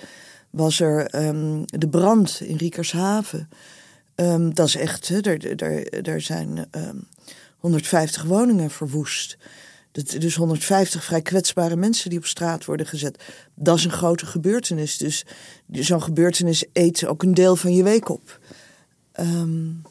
[0.51, 3.49] was er um, de brand in Riekershaven.
[4.15, 6.69] Um, dat is echt, hè, er, er, er zijn
[7.59, 9.37] 150 woningen verwoest.
[9.95, 13.23] Dus 150 vrij kwetsbare mensen die op straat worden gezet.
[13.55, 14.97] Dat is een grote gebeurtenis.
[14.97, 15.25] Dus
[15.71, 18.41] zo'n gebeurtenis eet ook een deel van je week op.
[19.21, 19.83] Um,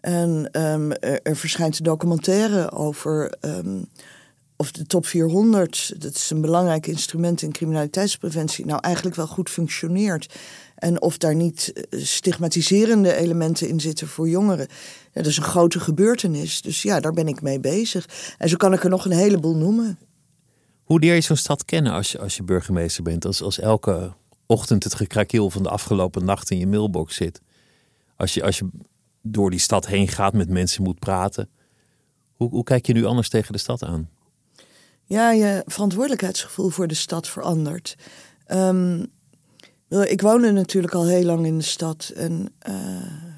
[0.00, 3.88] en um, er, er, verschijnt een documentaire over um,
[4.56, 9.50] of de top 400, dat is een belangrijk instrument in criminaliteitspreventie, nou eigenlijk wel goed
[9.50, 10.34] functioneert.
[10.74, 14.66] En of daar niet eh, stigmatiserende elementen in zitten voor jongeren.
[15.12, 16.62] Ja, dat is een grote gebeurtenis.
[16.62, 18.34] Dus ja, daar ben ik mee bezig.
[18.38, 19.98] En zo kan ik er nog een heleboel noemen.
[20.84, 23.24] Hoe leer je zo'n stad kennen als je, als je burgemeester bent?
[23.24, 24.12] Als, als elke
[24.46, 27.40] ochtend het gekrakeel van de afgelopen nacht in je mailbox zit.
[28.16, 28.68] Als je, als je
[29.22, 31.48] door die stad heen gaat, met mensen moet praten.
[32.34, 34.08] Hoe, hoe kijk je nu anders tegen de stad aan?
[35.04, 37.96] Ja, je verantwoordelijkheidsgevoel voor de stad verandert.
[38.48, 39.06] Um,
[40.02, 42.12] ik woonde natuurlijk al heel lang in de stad.
[42.14, 42.74] En uh,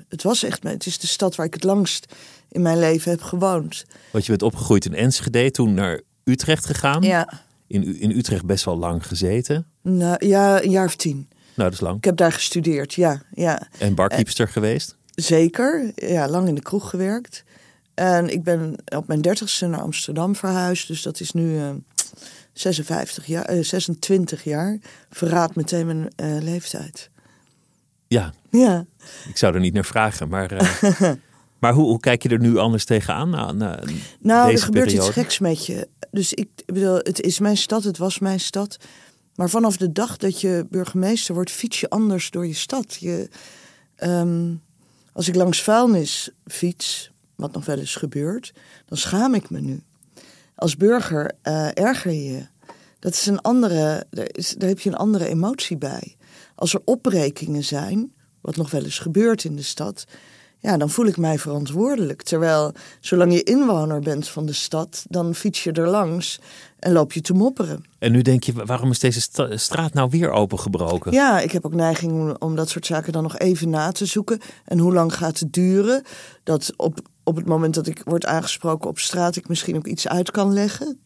[0.09, 2.15] het was echt, het is de stad waar ik het langst
[2.49, 3.85] in mijn leven heb gewoond.
[4.11, 7.03] Want je bent opgegroeid in Enschede, toen naar Utrecht gegaan.
[7.03, 7.45] Ja.
[7.67, 9.67] In, in Utrecht best wel lang gezeten.
[9.83, 11.29] Nou, ja, een jaar of tien.
[11.55, 11.97] Nou, dat is lang.
[11.97, 13.23] Ik heb daar gestudeerd, ja.
[13.35, 13.69] ja.
[13.79, 14.97] En barkeepster geweest?
[15.15, 17.45] Zeker, ja, lang in de kroeg gewerkt.
[17.95, 20.89] En ik ben op mijn dertigste naar Amsterdam verhuisd.
[20.89, 21.71] Dus dat is nu uh,
[22.59, 24.79] 56 jaar, uh, 26 jaar.
[25.11, 27.11] Verraadt meteen mijn uh, leeftijd.
[28.09, 28.33] Ja.
[28.51, 28.87] ja.
[29.29, 30.53] Ik zou er niet naar vragen, maar...
[30.53, 31.01] Uh,
[31.61, 33.31] maar hoe, hoe, kijk je er nu anders tegenaan?
[33.31, 33.81] Na, na
[34.21, 35.07] nou, er gebeurt periode?
[35.07, 35.89] iets geks met je.
[36.11, 38.77] Dus ik bedoel, het is mijn stad, het was mijn stad.
[39.35, 42.95] Maar vanaf de dag dat je burgemeester wordt, fiets je anders door je stad.
[42.95, 43.29] Je,
[43.99, 44.63] um,
[45.13, 48.53] als ik langs vuilnis fiets, wat nog wel eens gebeurt,
[48.87, 49.83] dan schaam ik me nu.
[50.57, 52.47] Als burger uh, erger je je.
[52.99, 56.17] Dat is een andere, daar, is, daar heb je een andere emotie bij.
[56.55, 60.05] Als er opbrekingen zijn, wat nog wel eens gebeurt in de stad,
[60.59, 62.23] ja, dan voel ik mij verantwoordelijk.
[62.23, 66.41] Terwijl, zolang je inwoner bent van de stad, dan fiets je er langs
[66.79, 67.85] en loop je te mopperen.
[67.99, 71.13] En nu denk je, waarom is deze straat nou weer opengebroken?
[71.13, 74.41] Ja, ik heb ook neiging om dat soort zaken dan nog even na te zoeken.
[74.65, 76.03] En hoe lang gaat het duren?
[76.43, 80.09] Dat op, op het moment dat ik word aangesproken op straat, ik misschien ook iets
[80.09, 80.99] uit kan leggen.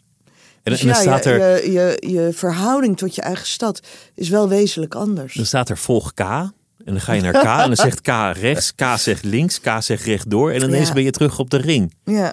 [0.62, 3.80] En, dus en ja, staat je, er, je, je, je verhouding tot je eigen stad
[4.14, 5.34] is wel wezenlijk anders.
[5.34, 6.20] dan staat er volg K.
[6.20, 6.52] En
[6.84, 10.04] dan ga je naar K en dan zegt K rechts, K zegt links, K zegt
[10.04, 10.50] rechtdoor.
[10.50, 10.94] En ineens Ja.
[10.94, 11.94] ben je terug op de ring.
[12.04, 12.32] Ja.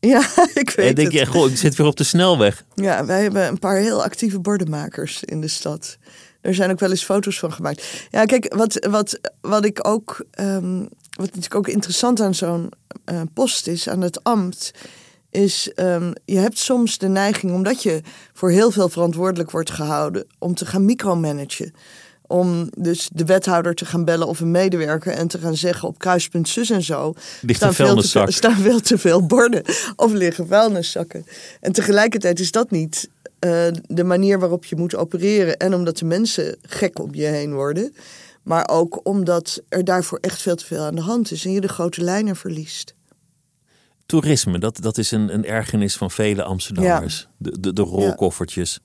[0.00, 0.20] Ja,
[0.54, 1.20] ik weet En denk het.
[1.20, 2.64] je, goh, ik zit weer op de snelweg.
[2.74, 5.96] Ja, wij hebben een paar heel actieve bordenmakers in de stad.
[6.40, 8.06] Er zijn ook wel eens foto's van gemaakt.
[8.10, 10.24] Ja, kijk, wat, wat, wat ik ook.
[10.30, 12.70] ehm, wat natuurlijk ook interessant aan zo'n
[13.04, 14.70] eh, post is, aan het ambt.
[15.30, 18.00] Is ehm, je hebt soms de neiging, omdat je
[18.32, 21.74] voor heel veel verantwoordelijk wordt gehouden, om te gaan micromanagen.
[22.26, 25.98] Om dus de wethouder te gaan bellen of een medewerker en te gaan zeggen op
[25.98, 27.14] kruispunt zus en zo.
[27.40, 29.62] Ligt staan veel te veel- staan veel te veel borden
[29.96, 31.26] of liggen vuilniszakken.
[31.60, 35.56] En tegelijkertijd is dat niet eh, de manier waarop je moet opereren.
[35.56, 37.94] En omdat de mensen gek om je heen worden.
[38.44, 41.44] Maar ook omdat er daarvoor echt veel te veel aan de hand is.
[41.44, 42.94] En je de grote lijnen verliest.
[44.06, 47.28] Toerisme, dat, dat is een, een ergernis van vele Amsterdammers.
[47.36, 48.80] De, de, de rolkoffertjes.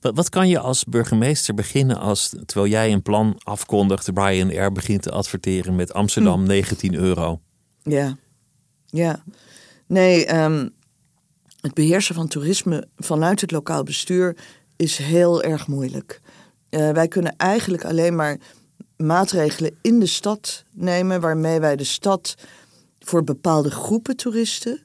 [0.00, 4.72] Wat, wat kan je als burgemeester beginnen als, terwijl jij een plan afkondigt, Brian Air
[4.72, 7.40] begint te adverteren met Amsterdam 19 euro?
[7.82, 8.16] Ja,
[8.86, 9.22] ja.
[9.86, 10.68] Nee, ehm,
[11.60, 14.36] het beheersen van toerisme vanuit het lokaal bestuur
[14.76, 16.20] is heel erg moeilijk.
[16.68, 18.38] Eh, wij kunnen eigenlijk alleen maar
[18.98, 22.34] maatregelen in de stad nemen waarmee wij de stad
[22.98, 24.80] voor bepaalde groepen toeristen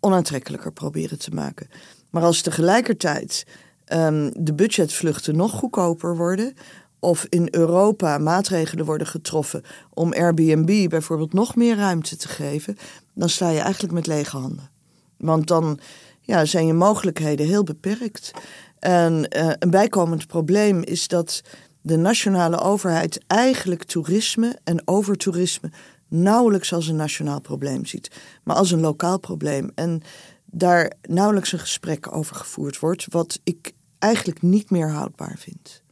[0.00, 1.68] onaantrekkelijker proberen te maken.
[2.10, 3.46] Maar als tegelijkertijd
[3.84, 6.54] ehm, de budgetvluchten nog goedkoper worden.
[6.98, 9.62] Of in Europa maatregelen worden getroffen
[9.94, 12.76] om Airbnb bijvoorbeeld nog meer ruimte te geven.
[13.14, 14.70] Dan sta je eigenlijk met lege handen.
[15.16, 15.78] Want dan
[16.20, 18.30] ja, zijn je mogelijkheden heel beperkt.
[18.78, 21.42] En uh, een bijkomend probleem is dat
[21.82, 25.70] de nationale overheid eigenlijk toerisme en overtoerisme
[26.08, 28.10] nauwelijks als een nationaal probleem ziet,
[28.44, 29.70] maar als een lokaal probleem.
[29.74, 30.02] En
[30.44, 35.82] daar nauwelijks een gesprek over gevoerd wordt, wat ik eigenlijk niet meer houdbaar vind.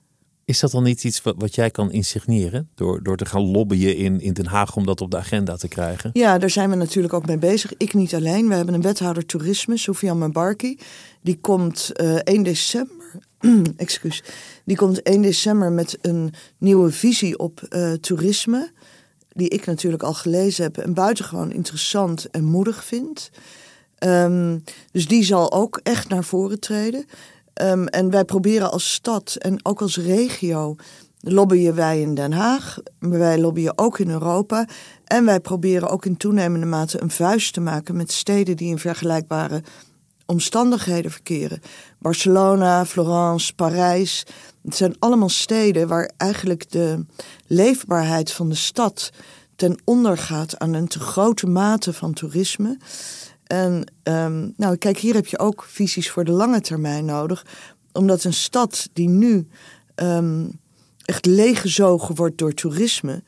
[0.45, 2.69] Is dat dan niet iets wat, wat jij kan insigneren?
[2.75, 5.69] Door, door te gaan lobbyen in, in Den Haag om dat op de agenda te
[5.69, 6.11] krijgen?
[6.13, 7.77] Ja, daar zijn we natuurlijk ook mee bezig.
[7.77, 8.49] Ik niet alleen.
[8.49, 10.79] We hebben een wethouder toerisme, Sofian Mabarki.
[11.23, 12.98] Die komt uh, eh, 1 december.
[13.77, 14.23] excuus.
[14.65, 18.71] Die komt 1 december met een nieuwe visie op uh, toerisme.
[19.29, 23.31] Die ik natuurlijk al gelezen heb en buitengewoon interessant en moedig vind.
[24.07, 27.05] Um, dus die zal ook echt naar voren treden.
[27.63, 30.77] Um, en wij proberen als stad en ook als regio
[31.21, 32.79] lobbyen wij in Den Haag.
[32.99, 34.67] Wij lobbyen ook in Europa.
[35.05, 38.79] En wij proberen ook in toenemende mate een vuist te maken met steden die in
[38.79, 39.63] vergelijkbare
[40.31, 41.61] omstandigheden verkeren.
[41.99, 44.27] Barcelona, Florence, Parijs.
[44.65, 47.05] Het zijn allemaal steden waar eigenlijk de
[47.47, 49.11] leefbaarheid van de stad
[49.57, 52.79] ten onder gaat aan een te grote mate van toerisme.
[53.47, 57.47] En um, nou, kijk, hier heb je ook visies voor de lange termijn nodig.
[57.93, 59.49] Omdat een stad die nu
[59.95, 60.61] um,
[61.05, 63.23] echt leeggezogen wordt door toerisme,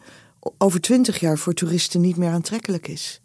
[0.59, 3.21] over twintig jaar voor toeristen niet meer aantrekkelijk is.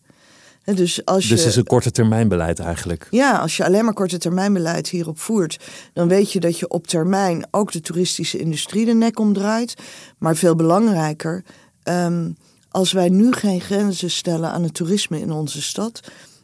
[0.73, 3.07] Dus, als dus je, is een korte termijn beleid eigenlijk.
[3.09, 5.59] Ja, als je alleen maar korte termijn beleid hierop voert,
[5.93, 9.73] dan weet je dat je op termijn ook de toeristische industrie de nek omdraait.
[10.17, 11.43] Maar veel belangrijker,
[11.83, 12.37] um,
[12.69, 15.99] als wij nu geen grenzen stellen aan het toerisme in onze stad,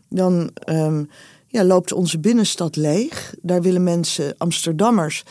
[0.10, 1.10] dan um,
[1.48, 3.34] ja, loopt onze binnenstad leeg.
[3.42, 5.24] Daar willen mensen, Amsterdammers,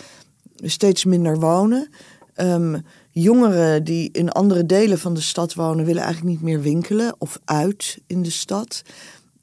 [0.57, 1.89] steeds minder wonen.
[2.37, 7.15] Um, jongeren die in andere delen van de stad wonen, willen eigenlijk niet meer winkelen
[7.19, 8.83] of uit in de stad.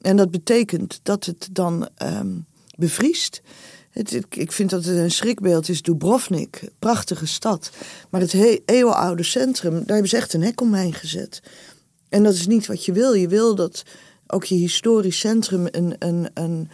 [0.00, 3.42] En dat betekent dat het dan um, bevriest.
[3.90, 5.82] Het, ik vind dat het een schrikbeeld is.
[5.82, 7.70] Dubrovnik, prachtige stad.
[8.10, 11.42] Maar het eeuwenoude centrum, daar hebben ze echt een hek omheen gezet.
[12.08, 13.12] En dat is niet wat je wil.
[13.12, 13.82] Je wil dat
[14.26, 16.70] ook je historisch centrum een, een, een,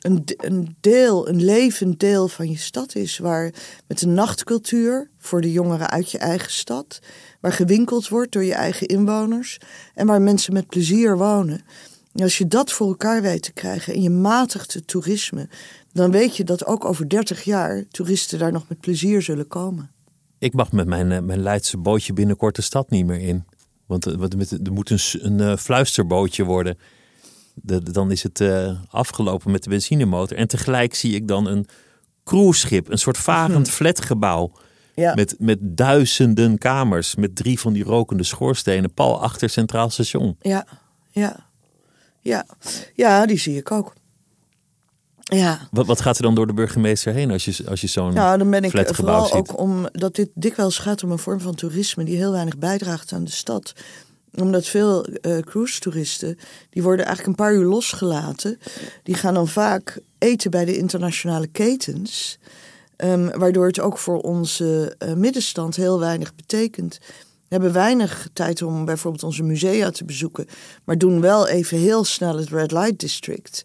[0.00, 3.18] een, een deel, een levend deel van je stad is.
[3.18, 3.52] Waar
[3.86, 7.00] met een nachtcultuur voor de jongeren uit je eigen stad.
[7.40, 9.58] Waar gewinkeld wordt door je eigen inwoners.
[9.94, 11.60] En waar mensen met plezier wonen.
[12.14, 15.48] als je dat voor elkaar weet te krijgen en je matigt het toerisme,
[15.92, 19.90] dan weet je dat ook over 30 jaar toeristen daar nog met plezier zullen komen.
[20.38, 23.44] Ik mag met mijn, eh, mijn Leidse bootje binnenkort de stad niet meer in.
[23.86, 24.22] Want eh,
[24.64, 26.78] er moet een, een uh, fluisterbootje worden.
[27.62, 30.36] De, dan is het uh, afgelopen met de benzinemotor.
[30.36, 31.66] En tegelijk zie ik dan een
[32.24, 34.52] cruiseschip, een soort varend flatgebouw.
[34.94, 35.14] Ja.
[35.14, 40.36] Met, met duizenden kamers, met drie van die rokende schoorstenen, pal achter Centraal Station.
[40.40, 40.66] Ja,
[41.10, 41.48] ja,
[42.20, 42.46] ja.
[42.94, 43.94] Ja, die zie ik ook.
[45.22, 45.68] Ja.
[45.70, 48.38] Wat, wat gaat er dan door de burgemeester heen als je, als je zo'n Nou,
[48.38, 49.34] dan ben ik vooral ziet?
[49.34, 53.24] ook omdat dit dikwijls gaat om een vorm van toerisme die heel weinig bijdraagt aan
[53.24, 53.72] de stad
[54.34, 56.38] omdat veel uh, cruise-toeristen,
[56.70, 58.58] die worden eigenlijk een paar uur losgelaten.
[59.02, 62.38] Die gaan dan vaak eten bij de internationale ketens.
[62.96, 66.98] Um, waardoor het ook voor onze uh, middenstand heel weinig betekent.
[67.48, 70.46] We hebben weinig tijd om bijvoorbeeld onze musea te bezoeken.
[70.84, 73.64] Maar doen wel even heel snel het Red Light District.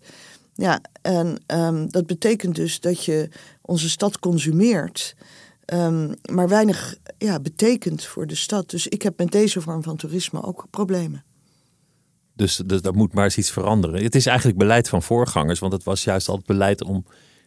[0.54, 3.30] Ja, en um, dat betekent dus dat je
[3.62, 5.16] onze stad consumeert.
[5.74, 8.70] Um, maar weinig ja, betekent voor de stad.
[8.70, 11.24] Dus ik heb met deze vorm van toerisme ook problemen.
[12.34, 14.04] Dus, dus daar moet maar eens iets veranderen.
[14.04, 17.06] Het is eigenlijk beleid van voorgangers, want het was juist al het beleid om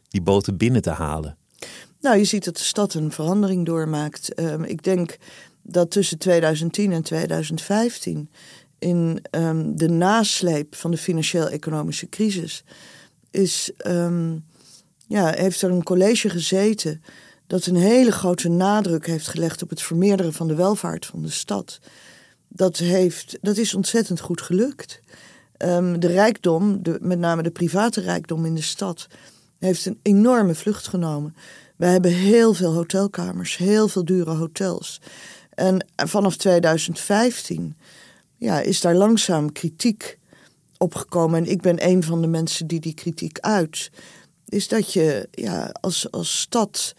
[0.09, 1.37] die boten binnen te halen.
[2.00, 4.40] Nou, je ziet dat de stad een verandering doormaakt.
[4.40, 5.16] Um, ik denk
[5.62, 8.31] dat tussen 2010 en 2015
[8.78, 12.64] in um, de nasleep van de financieel-economische crisis
[13.31, 13.70] is,
[15.07, 17.02] ja, heeft er een college gezeten
[17.49, 21.31] dat een hele grote nadruk heeft gelegd op het vermeerderen van de welvaart van de
[21.31, 21.79] stad.
[22.49, 25.01] Dat, heeft, dat is ontzettend goed gelukt.
[25.59, 29.07] Um, de rijkdom, de, met name de private rijkdom in de stad,
[29.59, 31.35] heeft een enorme vlucht genomen.
[31.77, 35.01] Wij hebben heel veel hotelkamers, heel veel dure hotels.
[35.51, 37.77] En vanaf 2015
[38.37, 40.19] ja, is daar langzaam kritiek
[40.77, 41.44] opgekomen.
[41.44, 43.90] En ik ben een van de mensen die die kritiek uit.
[44.49, 46.94] Is dat je ja, als, als stad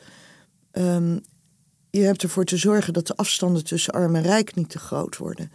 [0.80, 1.22] Um,
[1.90, 5.18] je hebt ervoor te zorgen dat de afstanden tussen arm en rijk niet te groot
[5.18, 5.52] worden.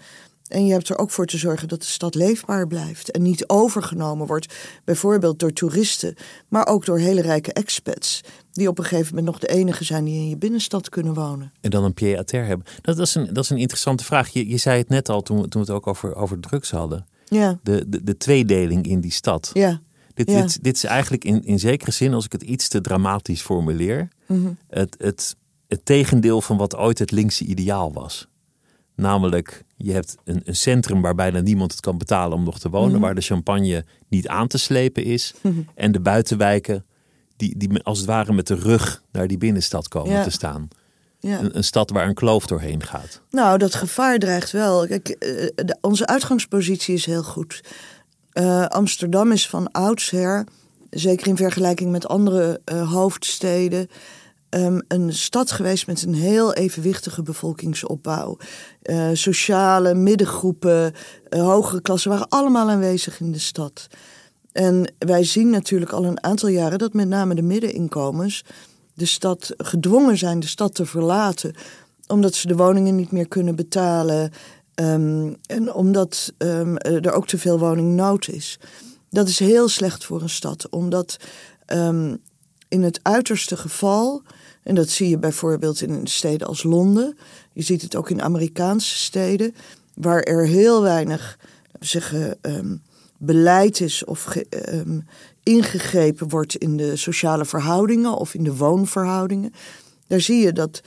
[0.49, 3.49] En je hebt er ook voor te zorgen dat de stad leefbaar blijft en niet
[3.49, 4.55] overgenomen wordt,
[4.85, 6.15] bijvoorbeeld door toeristen,
[6.49, 8.21] maar ook door hele rijke expats,
[8.53, 11.53] die op een gegeven moment nog de enige zijn die in je binnenstad kunnen wonen.
[11.61, 12.67] En dan een pied à terre hebben.
[12.81, 14.29] Dat, dat, is, een, dat is een interessante vraag.
[14.29, 16.71] Je, je zei het net al toen, we- toen we het ook over, over drugs
[16.71, 17.07] hadden.
[17.29, 19.51] Ja, De, de, de tweedeling in die stad.
[19.53, 19.81] ja,
[20.15, 20.41] Dit, Ja.
[20.41, 24.09] dit, dit is eigenlijk in, in zekere zin, als ik het iets te dramatisch formuleer,
[24.27, 24.49] Mhm.
[24.69, 25.37] het, het,
[25.69, 28.29] het tegendeel van wat ooit het linkse ideaal was.
[28.97, 32.71] Namelijk, je hebt een, een centrum waar bijna niemand het kan betalen om nog te
[32.71, 33.01] wonen, Mhm.
[33.01, 35.35] waar de champagne niet aan te slepen is.
[35.75, 36.85] En de buitenwijken,
[37.37, 40.23] die, die als het ware met de rug naar die binnenstad komen Ja.
[40.23, 40.69] te staan.
[41.21, 41.41] ja.
[41.41, 43.21] Een, een stad waar een kloof doorheen gaat.
[43.31, 44.87] Nou, dat gevaar dreigt wel.
[44.87, 45.49] Kijk, eh,
[45.81, 47.61] onze uitgangspositie is heel goed.
[48.35, 50.47] Eh, Amsterdam is van oudsher,
[50.91, 53.89] zeker in vergelijking met andere eh, hoofdsteden,
[54.49, 58.37] ehm, een stad geweest met een heel evenwichtige bevolkingsopbouw.
[58.83, 60.93] Eh, sociale middengroepen,
[61.29, 63.87] hogere klassen waren allemaal aanwezig in de stad.
[64.53, 68.45] En wij zien natuurlijk al een aantal jaren dat met name de middeninkomens
[68.95, 71.55] de stad gedwongen zijn de stad te verlaten,
[72.07, 74.33] omdat ze de woningen niet meer kunnen betalen
[74.75, 78.59] ehm, en omdat ehm, er ook te veel woningnood is.
[79.11, 81.17] Dat is heel slecht voor een stad, omdat
[81.67, 82.17] ehm,
[82.69, 84.23] in het uiterste geval,
[84.63, 87.17] en dat zie je bijvoorbeeld in steden als Londen,
[87.53, 89.55] je ziet het ook in Amerikaanse steden,
[89.95, 91.39] waar er heel weinig,
[91.81, 92.39] zeggen,
[93.19, 94.93] beleid is of ge-
[95.43, 99.53] ingegrepen wordt in de sociale verhoudingen of in de woonverhoudingen.
[100.07, 100.81] Daar zie je dat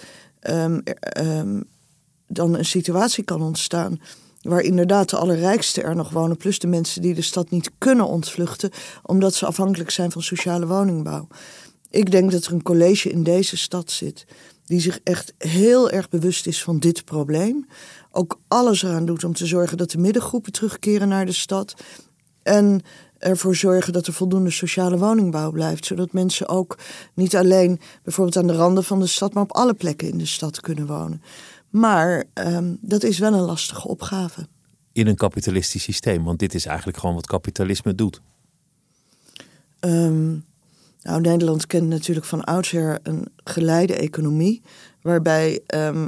[2.27, 3.99] dan een situatie kan ontstaan
[4.41, 8.07] waar inderdaad de allerrijksten er nog wonen, plus de mensen die de stad niet kunnen
[8.07, 8.71] ontvluchten,
[9.03, 11.27] omdat ze afhankelijk zijn van sociale woningbouw.
[11.89, 14.25] Ik denk dat er een college in deze stad zit
[14.67, 17.67] die zich echt heel erg bewust is van dit probleem.
[18.11, 21.73] Ook alles eraan doet om te zorgen dat de middengroepen terugkeren naar de stad.
[22.43, 22.81] En
[23.17, 25.85] ervoor zorgen dat er voldoende sociale woningbouw blijft.
[25.85, 26.77] Zodat mensen ook
[27.13, 30.25] niet alleen bijvoorbeeld aan de randen van de stad, maar op alle plekken in de
[30.25, 31.21] stad kunnen wonen.
[31.69, 34.47] Maar ehm, dat is wel een lastige opgave.
[34.91, 36.23] In een kapitalistisch systeem.
[36.23, 38.21] Want dit is eigenlijk gewoon wat kapitalisme doet.
[39.79, 40.29] Ehm,
[41.01, 44.61] nou, Nederland kent natuurlijk van oudsher een geleide economie,
[45.01, 46.07] waarbij ehm,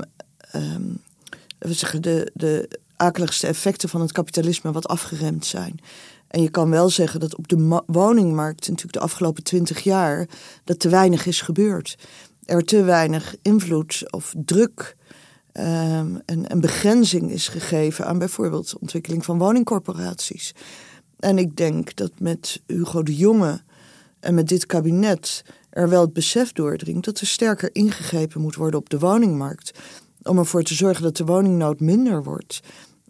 [1.59, 5.79] we zeggen, de, de akeligste effecten van het kapitalisme wat afgeremd zijn.
[6.27, 10.27] En je kan wel zeggen dat op de ma- woningmarkt natuurlijk de afgelopen twintig jaar
[10.63, 11.97] dat te weinig is gebeurd.
[12.45, 14.95] Er te weinig invloed of druk
[15.59, 20.53] ehm, en, en begrenzing is gegeven aan bijvoorbeeld de ontwikkeling van woningcorporaties.
[21.19, 23.61] En ik denk dat met Hugo de Jonge
[24.19, 28.79] en met dit kabinet er wel het besef doordringt dat er sterker ingegrepen moet worden
[28.79, 29.79] op de woningmarkt.
[30.23, 32.59] Om ervoor te zorgen dat de woningnood minder wordt.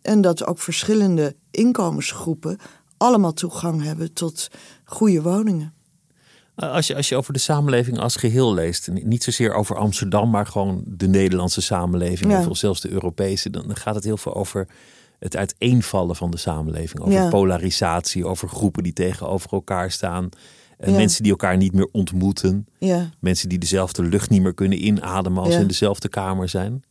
[0.02, 2.58] En dat ook verschillende inkomensgroepen
[2.98, 4.48] allemaal toegang hebben tot
[4.84, 5.74] goede woningen.
[6.60, 10.30] Eh, Als je, als je over de samenleving als geheel leest, niet zozeer over Amsterdam,
[10.30, 12.48] maar gewoon de Nederlandse samenleving, Ja.
[12.48, 14.68] of zelfs de Europese, dan dan gaat het heel veel over
[15.20, 17.00] het uiteenvallen van de samenleving.
[17.00, 17.30] Over Ja.
[17.30, 20.30] polarisatie, over groepen die tegenover elkaar staan.
[20.78, 20.96] eh, Ja.
[20.96, 22.68] Mensen die elkaar niet meer ontmoeten.
[22.78, 26.84] Ja, Mensen die dezelfde lucht niet meer kunnen inademen als ze in dezelfde kamer zijn.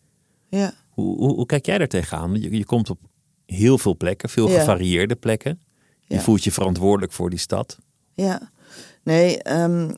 [0.48, 0.72] ja.
[0.88, 2.40] Hoe, hoe, hoe kijk jij daar tegenaan?
[2.40, 2.98] Je, je komt op
[3.46, 5.60] heel veel plekken, veel gevarieerde plekken.
[6.06, 7.78] Je voelt je verantwoordelijk voor die stad.
[8.14, 8.50] Ja,
[9.08, 9.90] nee, ehm,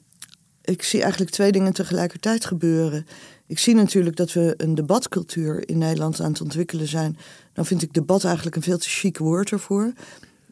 [0.63, 3.07] ik zie eigenlijk twee dingen tegelijkertijd gebeuren.
[3.47, 7.17] Ik zie natuurlijk dat we een debatcultuur in Nederland aan het ontwikkelen zijn.
[7.55, 9.93] Nou vind ik debat eigenlijk een veel te chic woord ervoor.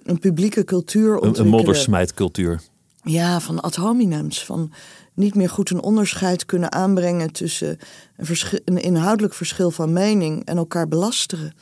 [0.03, 1.47] Een publieke cultuur Een, ontwikkelen.
[1.47, 2.61] een moddersmijtcultuur.
[3.03, 4.45] Ja, van ad hominems.
[4.45, 4.73] Van
[5.15, 7.79] niet meer goed een onderscheid kunnen aanbrengen tussen
[8.17, 11.53] een, een inhoudelijk verschil van mening en elkaar belasteren.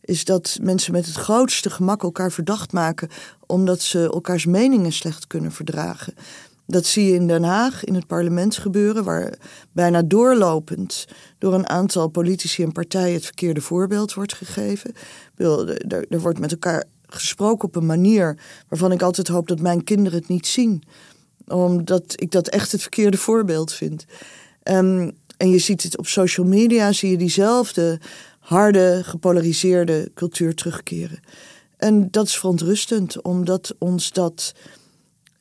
[0.00, 3.08] Is dat mensen met het grootste gemak elkaar verdacht maken
[3.46, 6.14] omdat ze elkaars meningen slecht kunnen verdragen.
[6.66, 9.34] Dat zie je in Den Haag, in het parlement gebeuren, waar
[9.72, 11.06] bijna doorlopend
[11.38, 14.94] door een aantal politici en partijen het verkeerde voorbeeld wordt gegeven.
[16.08, 18.38] Er wordt met elkaar gesproken op een manier
[18.68, 20.82] waarvan ik altijd hoop dat mijn kinderen het niet zien.
[21.46, 24.04] Omdat ik dat echt het verkeerde voorbeeld vind.
[24.62, 28.00] Ehm, en je ziet het op social media, zie je diezelfde
[28.50, 31.20] harde, gepolariseerde cultuur terugkeren.
[31.76, 34.54] En dat is verontrustend, omdat ons dat.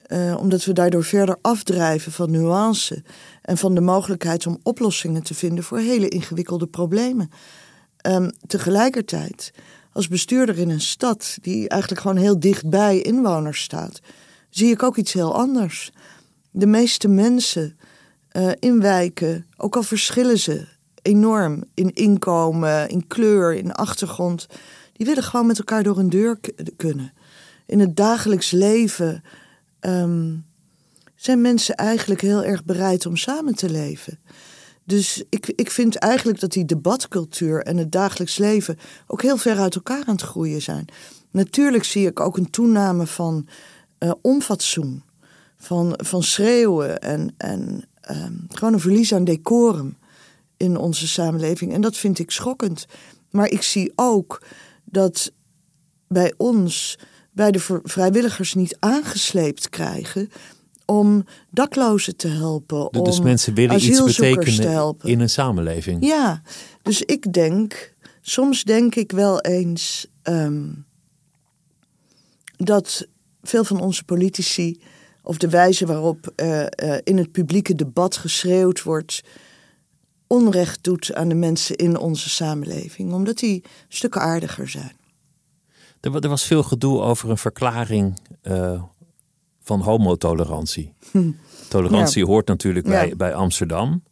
[0.05, 3.03] eh, omdat we daardoor verder afdrijven van nuance
[3.41, 7.30] en van de mogelijkheid om oplossingen te vinden voor hele ingewikkelde problemen.
[7.97, 9.53] Ehm, tegelijkertijd,
[9.93, 13.99] als bestuurder in een stad die eigenlijk gewoon heel dicht bij inwoners staat,
[14.49, 15.91] zie ik ook iets heel anders.
[16.51, 17.78] De meeste mensen
[18.30, 24.47] eh, in wijken, ook al verschillen ze enorm in inkomen, in kleur, in achtergrond,
[24.93, 26.39] die willen gewoon met elkaar door een deur
[26.78, 27.14] kunnen.
[27.66, 29.24] In het dagelijks leven
[29.80, 30.36] ehm,
[31.16, 34.20] zijn mensen eigenlijk heel erg bereid om samen te leven.
[34.84, 38.78] Dus ik, ik vind eigenlijk dat die debatcultuur en het dagelijks leven
[39.08, 40.86] ook heel ver uit elkaar aan het groeien zijn.
[41.32, 43.47] Natuurlijk zie ik ook een toename van
[44.00, 45.04] uh, onfatsoen,
[45.58, 49.97] van, van schreeuwen en, en ehm, gewoon een verlies aan decorum
[50.60, 51.74] in onze samenleving.
[51.74, 52.86] En dat vind ik schokkend.
[53.32, 54.43] Maar ik zie ook
[54.86, 55.32] dat
[56.07, 56.97] bij ons,
[57.32, 60.30] bij de vrijwilligers niet aangesleept krijgen
[60.86, 63.03] om daklozen te helpen.
[63.03, 66.05] Dus om mensen willen iets betekenen in een samenleving.
[66.05, 66.41] Ja,
[66.82, 70.68] dus ik denk, soms denk ik wel eens ehm,
[72.55, 73.07] dat
[73.41, 74.82] veel van onze politici,
[75.24, 76.66] of de wijze waarop uh,
[77.03, 79.22] in het publieke debat geschreeuwd wordt,
[80.30, 84.97] onrecht doet aan de mensen in onze samenleving, omdat die stukken aardiger zijn.
[85.99, 88.84] Er, er was veel gedoe over een verklaring uh,
[89.61, 90.93] van homotolerantie.
[91.11, 91.32] Hm.
[91.67, 94.03] Tolerantie hoort natuurlijk bij, bij Amsterdam.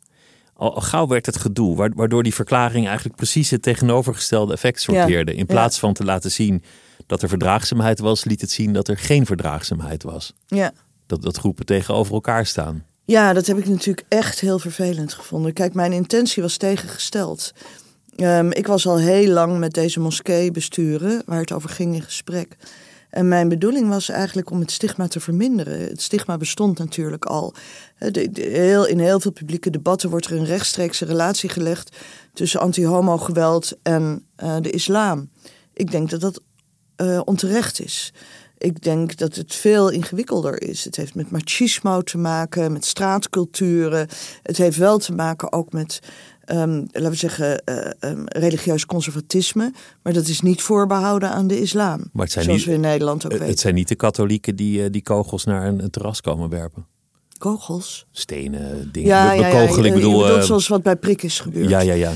[0.53, 5.35] Al, gauw werd het gedoe, waardoor die verklaring eigenlijk precies het tegenovergestelde effect sorteerde.
[5.35, 6.63] In plaats van te laten zien
[7.05, 10.33] dat er verdraagzaamheid was, liet het zien dat er geen verdraagzaamheid was.
[10.47, 10.71] Ja.
[11.05, 12.85] Dat, dat groepen tegenover elkaar staan.
[13.07, 15.53] Ja, dat heb ik natuurlijk echt heel vervelend gevonden.
[15.53, 17.51] Kijk, mijn intentie was tegengesteld.
[18.15, 22.01] Um, ik was al heel lang met deze moskee besturen, waar het over ging in
[22.01, 22.57] gesprek.
[23.09, 25.79] En mijn bedoeling was eigenlijk om het stigma te verminderen.
[25.79, 27.53] Het stigma bestond natuurlijk al.
[27.97, 31.97] De, heel, in heel veel publieke debatten wordt er een rechtstreekse relatie gelegd
[32.33, 35.29] tussen anti-homo-geweld en uh, de islam.
[35.73, 36.41] Ik denk dat dat
[36.97, 38.13] uh, onterecht is.
[38.57, 40.83] Ik denk dat het veel ingewikkelder is.
[40.83, 44.07] Het heeft met machismo te maken, met straatculturen.
[44.43, 45.99] Het heeft wel te maken ook met
[46.51, 49.73] um, laten we zeggen, uh, um, religieus conservatisme.
[50.03, 52.09] Maar dat is niet voorbehouden aan de islam.
[52.13, 53.47] Maar het zijn zoals niet, we in Nederland ook weten.
[53.47, 56.85] Het zijn niet de katholieken die, uh, die kogels naar een, een, terras komen werpen.
[57.37, 58.07] Kogels?
[58.11, 59.09] Stenen, dingen.
[59.09, 60.37] Ja, ja, ja, ik bedoel...
[60.37, 61.69] Uh, zoals wat bij prik is gebeurd.
[61.69, 62.09] Ja, ja, ja.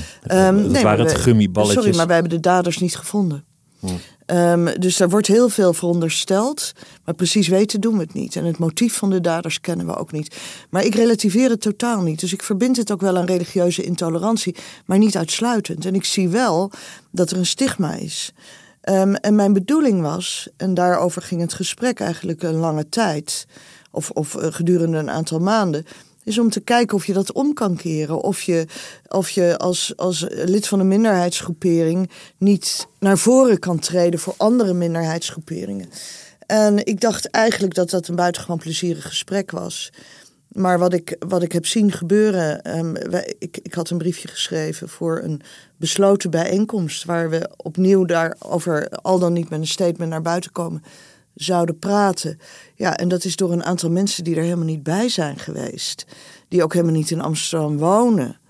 [0.48, 1.82] Um, dat nee, waren het gummiballetjes.
[1.82, 3.44] Sorry, maar wij hebben de daders niet gevonden.
[3.80, 3.86] Hm.
[4.26, 6.72] Um, dus daar wordt heel veel verondersteld.
[7.04, 8.36] Maar precies weten doen we het niet.
[8.36, 10.36] En het motief van de daders kennen we ook niet.
[10.70, 12.20] Maar ik relativeer het totaal niet.
[12.20, 14.56] Dus ik verbind het ook wel aan religieuze intolerantie.
[14.86, 15.84] Maar niet uitsluitend.
[15.86, 16.70] En ik zie wel
[17.10, 18.32] dat er een stigma is.
[18.88, 23.46] Um, en mijn bedoeling was, en daarover ging het gesprek eigenlijk een lange tijd.
[23.90, 25.86] Of, of uh, gedurende een aantal maanden
[26.24, 28.22] is om te kijken of je dat om kan keren.
[28.22, 28.66] Of je,
[29.08, 34.74] of je als, als lid van een minderheidsgroepering niet naar voren kan treden voor andere
[34.74, 35.88] minderheidsgroeperingen.
[36.46, 39.92] En ik dacht eigenlijk dat dat een buitengewoon plezierig gesprek was.
[40.48, 42.60] Maar wat ik, wat ik heb zien gebeuren.
[43.10, 45.40] Wij, ik, ik had een briefje geschreven voor een
[45.76, 47.04] besloten bijeenkomst.
[47.04, 50.82] waar we opnieuw daarover al dan niet met een statement naar buiten komen
[51.34, 52.38] zouden praten.
[52.74, 56.06] Ja, en dat is door een aantal mensen die er helemaal niet bij zijn geweest.
[56.48, 58.40] Die ook helemaal niet in Amsterdam wonen.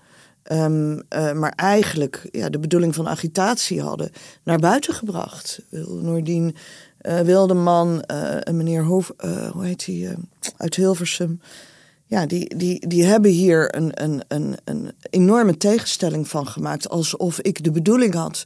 [0.51, 4.11] Um, uh, maar eigenlijk ja, de bedoeling van agitatie hadden
[4.43, 5.61] naar buiten gebracht.
[6.01, 6.55] Noordien
[7.01, 9.11] uh, Wildeman, uh, meneer Hof,
[9.51, 10.15] hoe heet
[10.57, 11.41] uit Hilversum.
[12.05, 16.89] Ja, die, die, die hebben hier een, een, een, een enorme tegenstelling van gemaakt.
[16.89, 18.43] Alsof ik de bedoeling had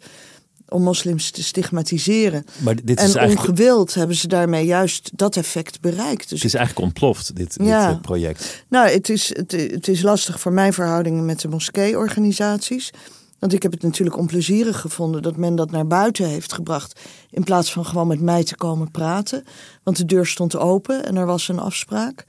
[0.70, 2.46] om moslims te stigmatiseren.
[2.58, 3.50] Maar dit is en eigenlijk...
[3.50, 6.30] ongewild hebben ze daarmee juist dat effect bereikt.
[6.30, 8.64] Dus het is eigenlijk ontploft, dit, dit eh, project.
[8.68, 12.92] Nou, het is, het, het is lastig voor mijn verhoudingen met de moskeeorganisaties.
[13.40, 17.00] Want ik heb het natuurlijk onplezierig gevonden dat men dat naar buiten heeft gebracht.
[17.30, 19.44] In plaats van gewoon met mij te komen praten.
[19.84, 22.26] Want de deur stond open en er was een afspraak.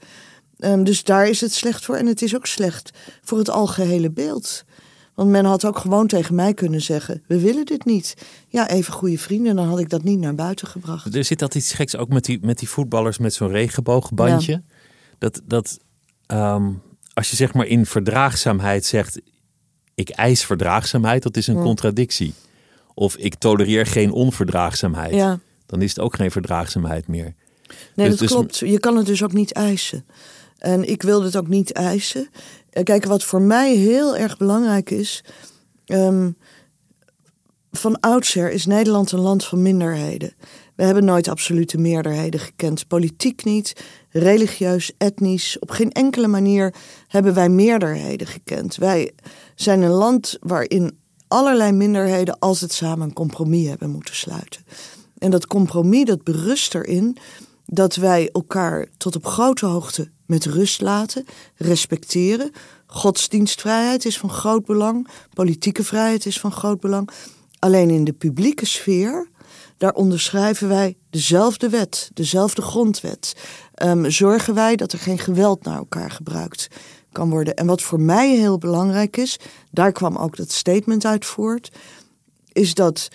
[0.59, 1.95] Um, dus daar is het slecht voor.
[1.95, 2.91] En het is ook slecht
[3.23, 4.63] voor het algehele beeld.
[5.19, 8.13] Want men had ook gewoon tegen mij kunnen zeggen: We willen dit niet.
[8.47, 11.15] Ja, even goede vrienden, dan had ik dat niet naar buiten gebracht.
[11.15, 14.63] Er zit dat iets geks ook met die, met die voetballers met zo'n regenboogbandje.
[15.17, 15.79] Dat, dat
[16.25, 16.71] ehm,
[17.13, 19.21] als je zeg maar in verdraagzaamheid zegt:
[19.95, 22.33] Ik eis verdraagzaamheid, dat is een contradictie.
[22.93, 25.13] Of ik tolereer geen onverdraagzaamheid.
[25.13, 25.39] Ja.
[25.65, 27.33] Dan is het ook geen verdraagzaamheid meer.
[27.93, 28.57] Nee, dus, dat klopt.
[28.57, 30.05] Je kan het dus ook niet eisen.
[30.59, 32.29] En ik wilde het ook niet eisen.
[32.69, 35.23] Eh, kijk, wat voor mij heel erg belangrijk is.
[35.85, 36.37] Um,
[37.71, 40.33] van oudsher is Nederland een land van minderheden.
[40.75, 42.87] We hebben nooit absolute meerderheden gekend.
[42.87, 43.75] Politiek niet,
[44.09, 45.59] religieus, etnisch.
[45.59, 46.73] Op geen enkele manier
[47.07, 48.75] hebben wij meerderheden gekend.
[48.75, 49.11] Wij
[49.55, 54.61] zijn een land waarin allerlei minderheden het samen een compromis hebben moeten sluiten.
[55.17, 57.17] En dat compromis dat berust erin
[57.65, 61.25] dat wij elkaar tot op grote hoogte met rust laten,
[61.55, 62.51] respecteren.
[62.85, 67.09] Godsdienstvrijheid is van groot belang, politieke vrijheid is van groot belang.
[67.59, 69.29] Alleen in de publieke sfeer
[69.77, 73.35] daar onderschrijven wij dezelfde wet, dezelfde grondwet.
[73.73, 76.67] Ehm, zorgen wij dat er geen geweld naar elkaar gebruikt
[77.11, 77.55] kan worden.
[77.55, 79.39] En wat voor mij heel belangrijk is,
[79.71, 81.71] daar kwam ook dat statement uit voort,
[82.51, 83.07] is dat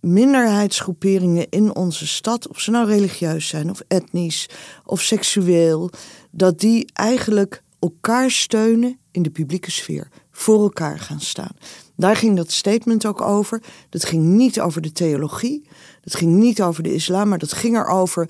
[0.00, 4.48] minderheidsgroeperingen in onze stad, of ze nou religieus zijn, of etnisch,
[4.84, 5.90] of seksueel,
[6.30, 11.56] dat die eigenlijk elkaar steunen in de publieke sfeer, voor elkaar gaan staan.
[11.96, 13.62] Daar ging dat statement ook over.
[13.88, 15.68] Dat ging niet over de theologie,
[16.00, 18.28] dat ging niet over de islam, maar dat ging erover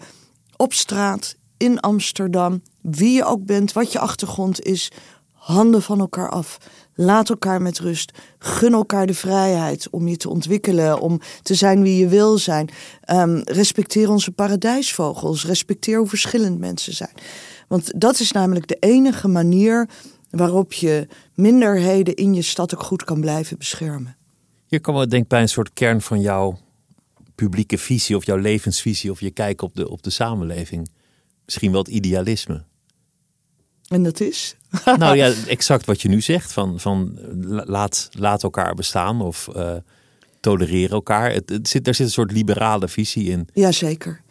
[0.57, 4.92] op straat, in Amsterdam, wie je ook bent, wat je achtergrond is,
[5.32, 6.59] handen van elkaar af.
[6.94, 8.12] Laat elkaar met rust.
[8.38, 12.68] Gun elkaar de vrijheid om je te ontwikkelen, om te zijn wie je wil zijn.
[13.11, 15.46] Um, respecteer onze paradijsvogels.
[15.46, 17.14] Respecteer hoe verschillend mensen zijn.
[17.68, 19.88] Want dat is namelijk de enige manier
[20.30, 24.16] waarop je minderheden in je stad ook goed kan blijven beschermen.
[24.66, 26.58] Hier komen we denk ik bij een soort kern van jouw
[27.34, 30.88] publieke visie of jouw levensvisie of je kijk op de, op de samenleving.
[31.44, 32.64] Misschien wel het idealisme.
[33.88, 34.56] En dat is?
[34.98, 36.52] nou ja, exact wat je nu zegt.
[36.52, 37.18] Van, van
[37.64, 39.74] laat, laat elkaar bestaan of uh,
[40.40, 41.32] tolereren elkaar.
[41.32, 43.48] Het, het, zit, daar zit een soort liberale visie in.
[43.52, 44.22] Jazeker.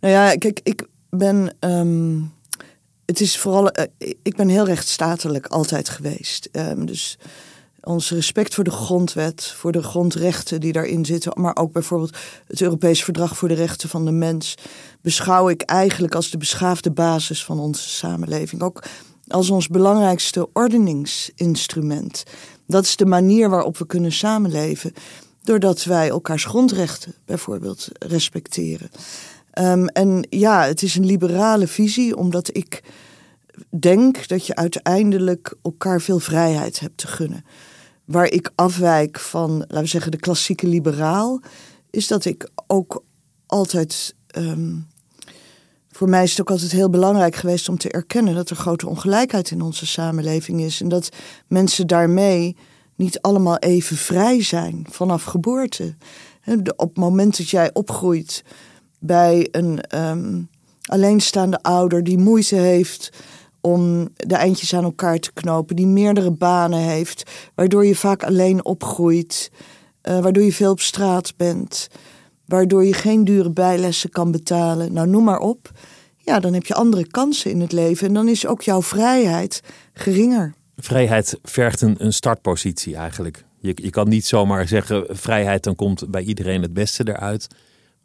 [0.00, 1.56] Nou ja, kijk, ik ben...
[1.58, 2.18] Ehm,
[3.06, 3.78] het is vooral...
[3.78, 3.84] Uh,
[4.22, 6.48] ik ben heel rechtsstatelijk altijd geweest.
[6.52, 7.18] Um, dus
[7.80, 12.60] ons respect voor de grondwet, voor de grondrechten die daarin zitten, maar ook bijvoorbeeld het
[12.60, 14.54] Europees Verdrag voor de Rechten van de Mens,
[15.00, 18.62] beschouw ik eigenlijk als de beschaafde basis van onze samenleving.
[18.62, 18.82] Ook
[19.28, 22.22] als ons belangrijkste ordeningsinstrument.
[22.66, 24.92] Dat is de manier waarop we kunnen samenleven,
[25.42, 28.90] doordat wij elkaars grondrechten bijvoorbeeld respecteren.
[29.60, 32.82] Um, en ja, het is een liberale visie, omdat ik
[33.78, 37.44] denk dat je uiteindelijk elkaar veel vrijheid hebt te gunnen
[38.06, 41.40] waar ik afwijk van, laten we zeggen, de klassieke liberaal,
[41.90, 43.04] is dat ik ook
[43.46, 44.14] altijd.
[44.36, 44.86] Um,
[45.90, 48.88] voor mij is het ook altijd heel belangrijk geweest om te erkennen dat er grote
[48.88, 50.80] ongelijkheid in onze samenleving is.
[50.80, 51.08] En dat
[51.46, 52.56] mensen daarmee
[52.94, 55.94] niet allemaal even vrij zijn vanaf geboorte.
[56.76, 58.44] Op het moment dat jij opgroeit
[59.06, 60.48] bij een um,
[60.82, 63.10] alleenstaande ouder die moeite heeft
[63.60, 68.64] om de eindjes aan elkaar te knopen, die meerdere banen heeft, waardoor je vaak alleen
[68.64, 69.50] opgroeit,
[70.02, 71.88] uh, waardoor je veel op straat bent,
[72.44, 74.92] waardoor je geen dure bijlessen kan betalen.
[74.92, 75.70] Nou, noem maar op.
[76.16, 79.62] Ja, dan heb je andere kansen in het leven en dan is ook jouw vrijheid
[79.92, 80.54] geringer.
[80.76, 83.44] Vrijheid vergt een, een startpositie eigenlijk.
[83.58, 87.46] Je, je kan niet zomaar zeggen vrijheid, dan komt bij iedereen het beste eruit,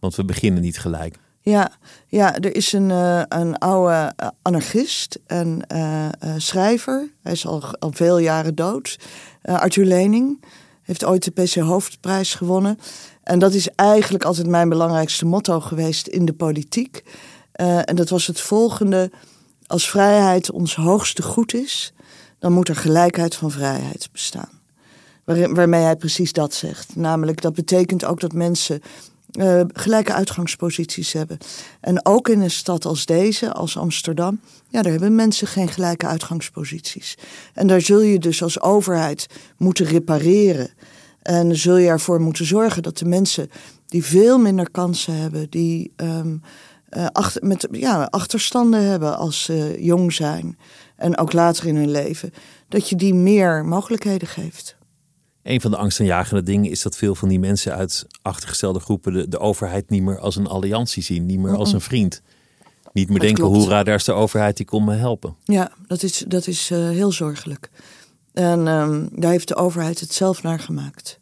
[0.02, 1.18] want we beginnen niet gelijk.
[1.42, 1.72] Ja,
[2.08, 7.12] ja er is een, uh, een oude uh, anarchist en uh, schrijver.
[7.22, 9.00] Hij is al, al veel jaren dood.
[9.42, 10.44] Arthur Lening
[10.82, 12.80] heeft ooit de PC Hoofdprijs gewonnen.
[13.24, 17.04] En dat is eigenlijk altijd mijn belangrijkste motto geweest in de politiek.
[17.52, 19.12] en dat was het volgende.
[19.68, 21.94] Als vrijheid ons hoogste goed is,
[22.40, 24.50] dan moet er gelijkheid van vrijheid bestaan.
[25.24, 26.96] Waar, waarmee hij precies dat zegt.
[26.96, 28.82] Namelijk, dat betekent ook dat mensen
[29.40, 31.38] uh, gelijke uitgangsposities hebben.
[31.82, 36.06] En ook in een stad als deze, als Amsterdam, ja, daar hebben mensen geen gelijke
[36.06, 37.18] uitgangsposities.
[37.54, 39.28] En daar zul je dus als overheid
[39.58, 40.70] moeten repareren.
[41.22, 43.50] En zul je ervoor moeten zorgen dat de mensen
[43.86, 46.42] die veel minder kansen hebben, die um,
[46.90, 50.58] uh, achter, met, ja, achterstanden hebben als ze jong zijn
[50.96, 52.34] en ook later in hun leven,
[52.70, 54.76] dat je die meer mogelijkheden geeft.
[55.44, 59.28] Een van de angstaanjagende dingen is dat veel van die mensen uit achtergestelde groepen de,
[59.28, 62.22] de overheid niet meer als een alliantie zien, niet meer als een vriend.
[62.94, 63.58] Niet meer denken, klopt.
[63.58, 65.36] hoera, daar is de overheid, die komt me helpen.
[65.44, 67.70] Ja, dat is, dat is uh, heel zorgelijk.
[68.34, 71.20] En um, daar heeft de overheid het zelf naar gemaakt.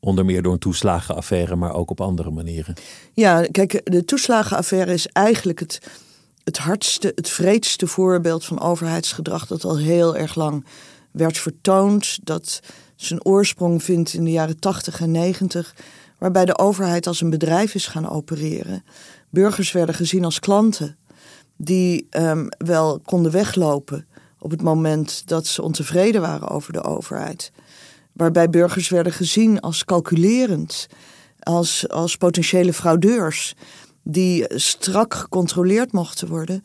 [0.00, 2.74] Onder meer door een toeslagenaffaire, maar ook op andere manieren.
[3.12, 5.80] Ja, kijk, de toeslagenaffaire is eigenlijk het,
[6.44, 10.66] het hardste, het vreedste voorbeeld van overheidsgedrag dat al heel erg lang
[11.10, 12.18] werd vertoond.
[12.22, 12.60] Dat
[13.06, 15.74] zijn oorsprong vindt in de jaren 80 en 90,
[16.18, 18.84] waarbij de overheid als een bedrijf is gaan opereren.
[19.30, 20.96] Burgers werden gezien als klanten
[21.56, 24.06] die um, wel konden weglopen
[24.38, 27.52] op het moment dat ze ontevreden waren over de overheid.
[28.12, 30.86] Waarbij burgers werden gezien als calculerend,
[31.38, 33.54] als, als potentiële fraudeurs
[34.02, 36.64] die strak gecontroleerd mochten worden.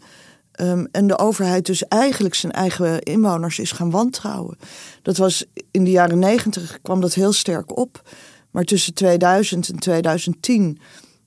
[0.62, 4.58] Um, en de overheid dus eigenlijk zijn eigen inwoners is gaan wantrouwen.
[5.02, 8.02] Dat was in de jaren negentig kwam dat heel sterk op.
[8.52, 10.80] Maar tussen 2000 en 2010,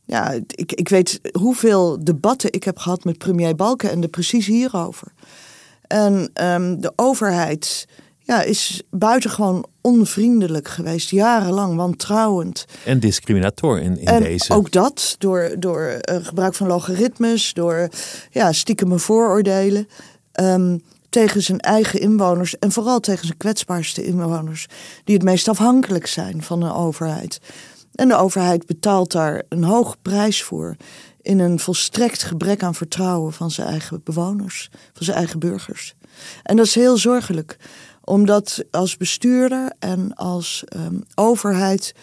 [0.04, 4.46] ja, ik, ik weet hoeveel debatten ik heb gehad met premier Balken en de precies
[4.46, 5.12] hierover.
[5.86, 7.86] En um, de overheid
[8.26, 12.64] ja, is buitengewoon onvriendelijk geweest, jarenlang wantrouwend.
[12.84, 14.52] En discriminator in, in en deze.
[14.52, 17.88] ook dat door, door eh, gebruik van logaritmes, door
[18.30, 19.88] ja, stiekeme vooroordelen
[20.32, 24.66] ehm, tegen zijn eigen inwoners en vooral tegen zijn kwetsbaarste inwoners,
[25.04, 27.40] die het meest afhankelijk zijn van de overheid.
[27.94, 30.76] En de overheid betaalt daar een hoge prijs voor
[31.22, 35.94] in een volstrekt gebrek aan vertrouwen van zijn eigen bewoners, van zijn eigen burgers.
[36.42, 37.56] En dat is heel zorgelijk,
[38.06, 41.94] omdat als bestuurder en als ehm, overheid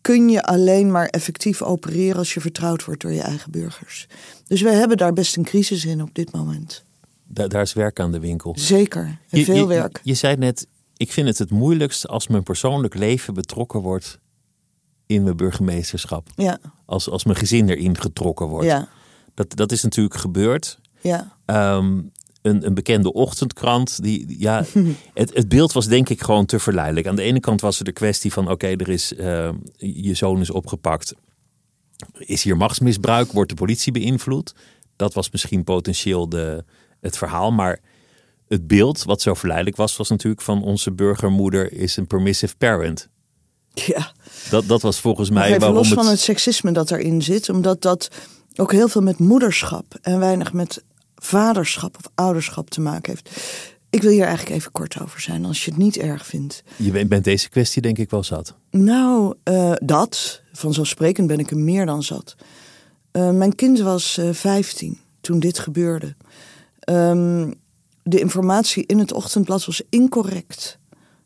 [0.00, 4.06] kun je alleen maar effectief opereren als je vertrouwd wordt door je eigen burgers.
[4.46, 6.84] Dus wij hebben daar best een crisis in op dit moment.
[7.24, 8.54] Da- daar is werk aan de winkel.
[8.58, 10.00] Zeker, en Je- veel je, werk.
[10.02, 10.66] Je zei net,
[10.96, 14.18] ik vind het het moeilijkst als mijn persoonlijk leven betrokken wordt
[15.06, 16.28] in mijn burgemeesterschap.
[16.36, 18.66] Ja, Als, als mijn gezin erin getrokken wordt.
[18.66, 18.88] ja,
[19.34, 20.78] Dat, dat is natuurlijk gebeurd.
[21.00, 21.36] ja.
[21.44, 22.00] Ehm,
[22.46, 24.02] een, een bekende ochtendkrant.
[24.02, 24.64] Die, die- ja,
[25.14, 27.06] het, het beeld was denk ik gewoon te verleidelijk.
[27.06, 30.40] Aan de ene kant was er de kwestie van: oké, er is eh, je zoon
[30.40, 31.14] is opgepakt.
[32.18, 33.32] Is hier machtsmisbruik?
[33.32, 34.54] Wordt de politie beïnvloed?
[34.96, 36.64] Dat was misschien potentieel de,
[37.00, 37.52] het verhaal.
[37.52, 37.80] Maar
[38.48, 43.08] het beeld wat zo verleidelijk was, was natuurlijk van onze burgermoeder is een permissive parent.
[43.74, 44.12] ja.
[44.50, 45.98] Dat, dat was volgens mij even waarom los het...
[45.98, 48.08] van het seksisme dat erin zit, omdat dat
[48.56, 50.84] ook heel veel met moederschap en weinig met
[51.26, 53.30] vaderschap of ouderschap te maken heeft.
[53.90, 56.62] Ik wil hier eigenlijk even kort over zijn, als je het niet erg vindt.
[56.76, 58.54] Je bent- deze kwestie denk ik wel zat.
[58.70, 62.34] Nou, eh, dat, vanzelfsprekend ben ik er meer dan zat.
[63.10, 66.16] Eh, mijn kind was eh 15 toen dit gebeurde.
[66.80, 67.52] Ehm,
[68.02, 70.78] de informatie in het ochtendblad was incorrect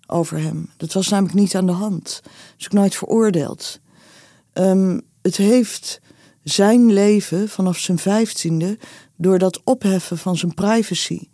[0.07, 0.69] over hem.
[0.77, 2.23] Dat was namelijk niet aan de hand.
[2.57, 3.81] Dus ik nooit veroordeeld.
[4.53, 6.01] Ehm, het heeft
[6.43, 8.79] zijn leven vanaf zijn vijftiende
[9.21, 11.29] door dat opheffen van zijn privacy.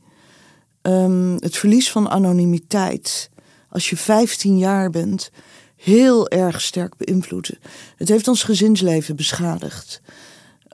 [0.83, 3.31] Ehm, het verlies van anonimiteit.
[3.69, 5.31] Als je 15 jaar bent,
[5.77, 7.59] heel erg sterk beïnvloeden.
[7.97, 10.01] Het heeft ons gezinsleven beschadigd.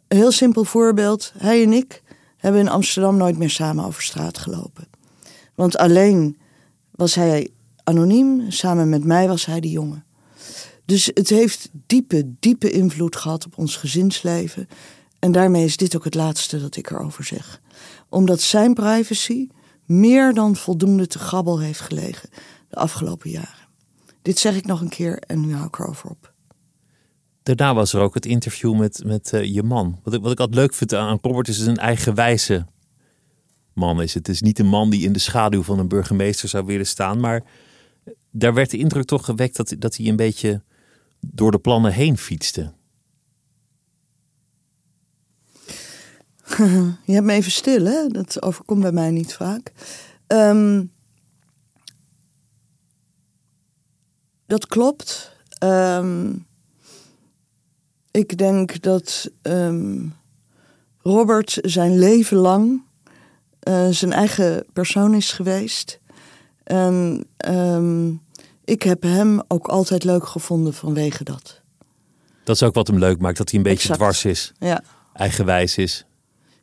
[0.08, 1.32] Een heel simpel voorbeeld.
[1.38, 2.02] Hij en ik
[2.36, 4.88] hebben in Amsterdam nooit meer samen over straat gelopen.
[5.54, 6.38] Want alleen
[6.90, 7.50] was hij
[7.84, 10.04] anoniem, samen met mij was hij de jongen.
[10.84, 14.68] Dus het heeft diepe, diepe invloed gehad op ons gezinsleven.
[15.22, 17.60] En daarmee is dit ook het laatste dat ik erover zeg.
[18.08, 19.48] Omdat zijn privacy
[19.86, 22.28] meer dan voldoende te grabbel heeft gelegen
[22.68, 23.68] de afgelopen jaren.
[24.22, 26.32] Dit zeg ik nog een keer en nu hou ik erover op.
[27.42, 30.00] Daarna was er ook het interview met, met eh, je man.
[30.02, 32.66] Wat ik, wat ik altijd leuk vind aan Robert is een eigenwijze
[33.72, 34.02] man.
[34.02, 34.14] Is.
[34.14, 37.20] Het is niet een man die in de schaduw van een burgemeester zou willen staan.
[37.20, 37.44] Maar
[38.30, 40.62] daar werd de indruk toch gewekt dat, dat hij een beetje
[41.20, 42.72] door de plannen heen fietste.
[47.06, 48.06] Je hebt me even stil, hè?
[48.08, 49.72] Dat overkomt bij mij niet vaak.
[50.26, 50.84] Ehm,
[54.46, 55.36] dat klopt.
[55.58, 56.32] Ehm,
[58.10, 60.06] ik denk dat ehm,
[60.98, 62.82] Robert zijn leven lang
[63.60, 66.00] eh, zijn eigen persoon is geweest.
[66.64, 67.26] En
[68.64, 71.60] ik heb hem ook altijd leuk gevonden vanwege dat.
[72.44, 73.36] Dat is ook wat hem leuk maakt.
[73.36, 73.98] Dat hij een beetje Exact.
[73.98, 74.52] dwars is.
[74.58, 74.82] Ja.
[75.12, 76.06] Eigenwijs is.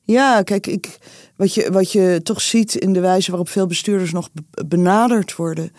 [0.09, 0.97] Ja, kijk, ik,
[1.35, 5.35] wat, je, wat je toch ziet in de wijze waarop veel bestuurders nog be- benaderd
[5.35, 5.71] worden,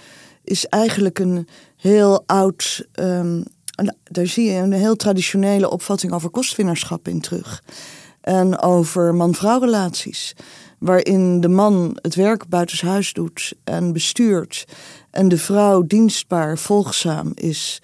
[0.44, 2.86] is eigenlijk een heel oud.
[2.92, 3.42] ehm,
[4.04, 7.62] daar zie je een heel traditionele opvatting over kostwinnerschap in terug.
[8.20, 10.34] En over man-vrouw relaties.
[10.78, 14.64] Waarin de man het werk buitenshuis doet en bestuurt.
[15.10, 17.82] En de vrouw dienstbaar, volgzaam is.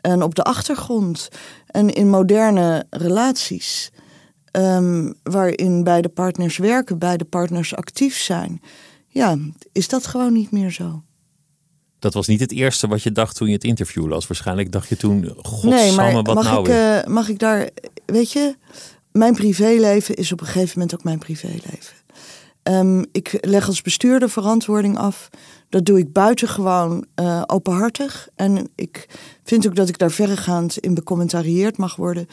[0.00, 1.28] En op de achtergrond.
[1.66, 3.90] En in moderne relaties
[4.50, 8.60] ehm, waarin beide partners werken, beide partners actief zijn.
[9.08, 9.36] Ja,
[9.72, 11.02] is dat gewoon niet meer zo.
[11.98, 14.26] Dat was niet het eerste wat je dacht toen je het interview las.
[14.26, 16.98] Waarschijnlijk dacht je toen, nee, godsamme, maar wat mag, nou ik, weer?
[16.98, 17.68] eh, mag ik daar,
[18.06, 18.56] weet je,
[19.12, 21.96] mijn privéleven is op een gegeven moment ook mijn privéleven.
[22.62, 25.28] Ehm, ik leg als bestuurder verantwoording af.
[25.68, 28.28] Dat doe ik buitengewoon eh openhartig.
[28.34, 29.08] En ik
[29.44, 32.26] vind ook dat ik daar verregaand in becommentarieerd mag worden.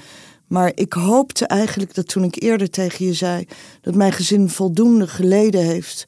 [0.48, 3.48] Maar ik hoopte eigenlijk dat toen ik eerder tegen je zei
[3.82, 6.08] dat mijn gezin voldoende geleden heeft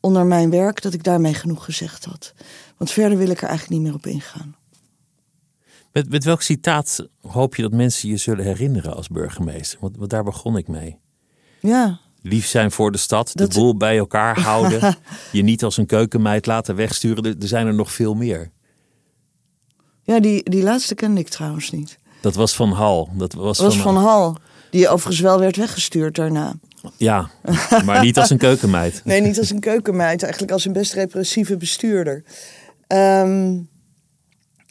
[0.00, 2.34] onder mijn werk, dat ik daarmee genoeg gezegd had.
[2.76, 4.56] Want verder wil ik er eigenlijk niet meer op ingaan.
[5.92, 9.78] Met, met welk citaat hoop je dat mensen je zullen herinneren als burgemeester?
[9.80, 10.98] Want, want daar begon ik mee.
[11.60, 14.96] Ja, Lief zijn voor de stad, Dat- de boel bij elkaar houden.
[15.32, 17.24] je niet als een keukenmeid laten wegsturen.
[17.24, 18.50] Er, er zijn er nog veel meer.
[20.02, 21.98] ja die, die laatste kende ik trouwens niet.
[22.22, 23.08] Dat was van Hal.
[23.12, 24.36] Dat was, Dat was van, van Hal,
[24.70, 26.52] die overigens wel werd weggestuurd daarna.
[26.96, 27.30] Ja,
[27.84, 29.00] maar niet als een keukenmeid.
[29.04, 30.22] Nee, niet als een keukenmeid.
[30.22, 32.24] Eigenlijk als een best repressieve bestuurder.
[32.86, 33.52] Ehm,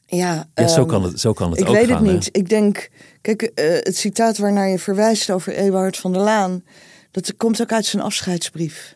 [0.05, 1.97] ja, Ja, zo ehm, kan het, zo kan het ik ook weet gaan.
[1.97, 2.13] het hè?
[2.13, 2.29] niet.
[2.31, 2.89] Ik denk,
[3.21, 6.63] kijk, eh, het citaat waarnaar je verwijst over Ewout van der Laan,
[7.11, 8.95] dat komt ook uit zijn afscheidsbrief.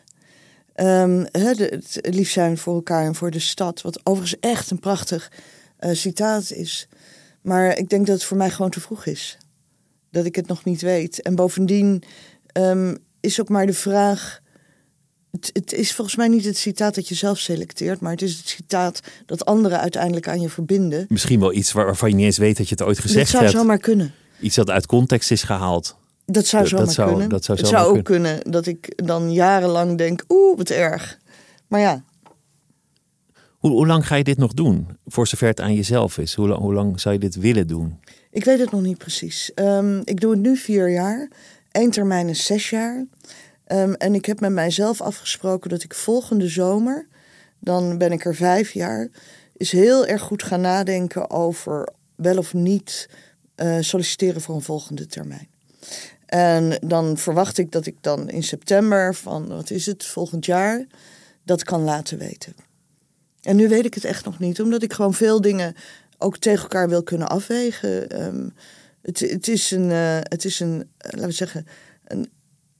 [0.74, 4.80] Ehm, de- het lief zijn voor elkaar en voor de stad, wat overigens echt een
[4.80, 5.30] prachtig
[5.76, 6.88] eh, citaat is.
[7.46, 9.38] Maar ik denk dat het voor mij gewoon te vroeg is.
[10.10, 11.22] Dat ik het nog niet weet.
[11.22, 12.02] En bovendien
[12.46, 14.40] ehm, is ook maar de vraag.
[15.30, 18.36] Het, het is volgens mij niet het citaat dat je zelf selecteert, maar het is
[18.36, 21.06] het citaat dat anderen uiteindelijk aan je verbinden.
[21.08, 23.30] Misschien wel iets waar- waarvan je niet eens weet dat je het ooit Dat gezegd
[23.30, 23.56] zou hebt.
[23.56, 24.14] zomaar kunnen.
[24.40, 25.96] Iets dat uit context is gehaald.
[26.24, 27.28] Dat zou Dat- zomaar dat zou- kunnen.
[27.28, 31.18] dat zou het zomaar zou ook kunnen dat ik dan jarenlang denk, oeh, wat erg.
[31.66, 32.04] Maar ja,
[33.70, 34.88] Hoe, lang ga je dit nog doen?
[35.06, 36.34] Voor zover het aan jezelf is.
[36.34, 38.00] Hoe, lang- hoe lang zou je dit willen doen?
[38.30, 39.54] ik weet het nog niet precies.
[39.54, 41.28] Ehm, ik doe het nu vier jaar.
[41.72, 43.06] Eén termijn is zes jaar.
[43.64, 47.06] Ehm, en ik heb met mijzelf afgesproken dat ik volgende zomer,
[47.58, 49.08] dan ben ik er vijf jaar,
[49.56, 53.08] is heel erg goed gaan nadenken over wel of niet
[53.54, 55.48] eh, solliciteren voor een volgende termijn.
[56.26, 60.86] En dan verwacht ik dat ik dan in september van, wat is het, volgend jaar,
[61.44, 62.65] dat kan laten weten.
[63.46, 65.74] En nu weet ik het echt nog niet, omdat ik gewoon veel dingen
[66.18, 68.10] ook tegen elkaar wil kunnen afwegen.
[68.10, 68.48] Ehm,
[69.02, 71.66] het, het is een, eh, het is een eh, laten we zeggen,
[72.04, 72.30] een,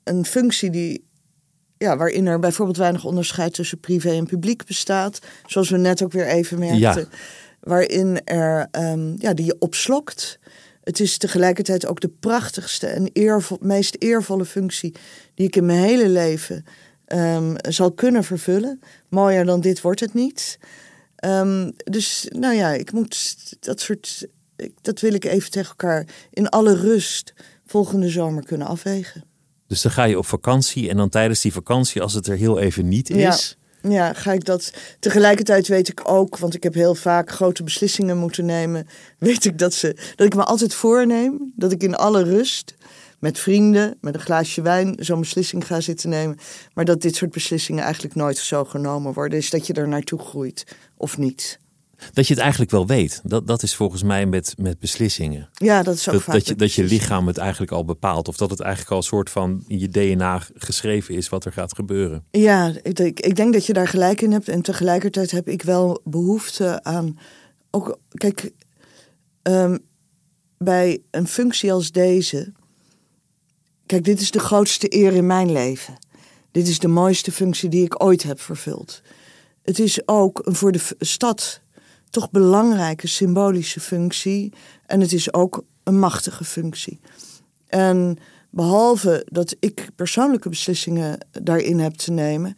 [0.04, 1.04] een functie die,
[1.78, 5.18] ja, waarin er bijvoorbeeld weinig onderscheid tussen privé en publiek bestaat.
[5.46, 7.08] Zoals we net ook weer even merkten.
[7.10, 7.18] Ja.
[7.60, 10.38] Waarin er, ehm, ja, die je opslokt.
[10.82, 14.94] Het is tegelijkertijd ook de prachtigste en eervol, meest eervolle functie
[15.34, 16.64] die ik in mijn hele leven
[17.06, 18.80] ehm, zal kunnen vervullen.
[19.08, 20.58] Mooier dan dit wordt het niet.
[21.16, 24.26] Ehm, dus nou ja, ik moet dat soort.
[24.56, 27.34] ik- Dat wil ik even tegen elkaar in alle rust
[27.66, 29.24] volgende zomer kunnen afwegen.
[29.66, 32.58] Dus dan ga je op vakantie en dan tijdens die vakantie, als het er heel
[32.58, 34.72] even niet is, Ja, ga ik dat.
[35.00, 38.86] Tegelijkertijd weet ik ook, want ik heb heel vaak grote beslissingen moeten nemen.
[39.18, 42.74] Weet ik dat, ze, dat ik me altijd voorneem dat ik in alle rust
[43.26, 46.36] met vrienden, met een glaasje wijn, zo'n beslissing ga zitten nemen.
[46.74, 49.38] Maar dat dit soort beslissingen eigenlijk nooit zo genomen worden.
[49.38, 50.64] Is dat je er naartoe groeit
[50.96, 51.58] of niet.
[52.12, 53.20] dat je het eigenlijk wel weet.
[53.24, 55.48] Dat, dat is volgens mij met, met beslissingen.
[55.52, 56.34] Ja, dat is ook Dat, vaak.
[56.34, 58.28] dat, je, dat je lichaam het eigenlijk al bepaalt.
[58.28, 61.52] Of dat het eigenlijk al een soort van in je DNA geschreven is wat er
[61.52, 62.24] gaat gebeuren.
[62.30, 64.48] Ja, ik, denk- ik denk dat je daar gelijk in hebt.
[64.48, 67.18] En tegelijkertijd heb ik wel behoefte aan.
[67.70, 68.52] Ook, kijk,
[69.42, 69.78] ehm,
[70.58, 72.52] bij een functie als deze.
[73.86, 75.98] Kijk, dit is de grootste eer in mijn leven.
[76.50, 79.02] Dit is de mooiste functie die ik ooit heb vervuld.
[79.62, 81.60] Het is ook een voor de stad
[82.10, 84.52] toch belangrijke symbolische functie.
[84.86, 87.00] En het is ook een machtige functie.
[87.66, 88.18] En
[88.50, 92.56] behalve dat ik persoonlijke beslissingen daarin heb te nemen,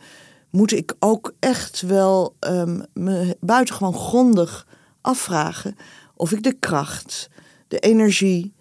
[0.50, 4.66] moet ik ook echt wel ehm, me buitengewoon grondig
[5.00, 5.76] afvragen
[6.14, 7.28] of ik de kracht,
[7.68, 8.54] de energie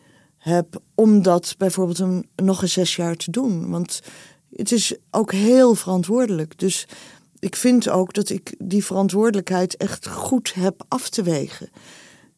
[0.48, 3.70] heb om dat bijvoorbeeld een, nog een zes jaar te doen.
[3.70, 4.02] Want
[4.56, 6.60] het is ook heel verantwoordelijk.
[6.60, 6.88] Dus
[7.40, 11.70] ik vind ook dat ik die verantwoordelijkheid echt goed heb af te wegen.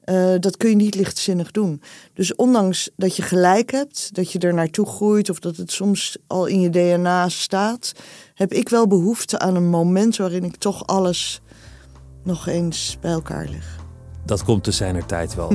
[0.10, 1.82] Eh, dat kun je niet lichtzinnig doen.
[2.14, 6.18] Dus ondanks dat je gelijk hebt, dat je er naartoe groeit of dat het soms
[6.28, 7.92] al in je DNA staat,
[8.34, 11.42] heb ik wel behoefte aan een moment waarin ik toch alles
[12.24, 13.79] nog eens bij elkaar leg.
[14.30, 15.50] Dat komt te zijner tijd wel.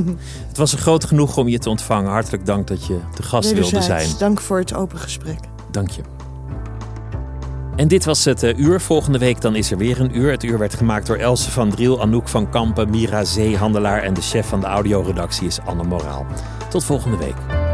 [0.48, 2.10] Het was een groot genoeg om je te ontvangen.
[2.10, 4.08] Hartelijk dank dat je te gast wilde zijn.
[4.18, 5.38] dank voor het open gesprek.
[5.70, 6.02] Dank je.
[7.76, 8.80] En dit was het eh, uur.
[8.80, 10.30] Volgende week dan is er weer een uur.
[10.30, 14.22] Het uur werd gemaakt door Else van Driel, Anouk van Kampen, Mira Zeehandelaar en de
[14.22, 16.26] chef van de audioredactie is Anne Moraal.
[16.68, 17.73] Tot volgende week.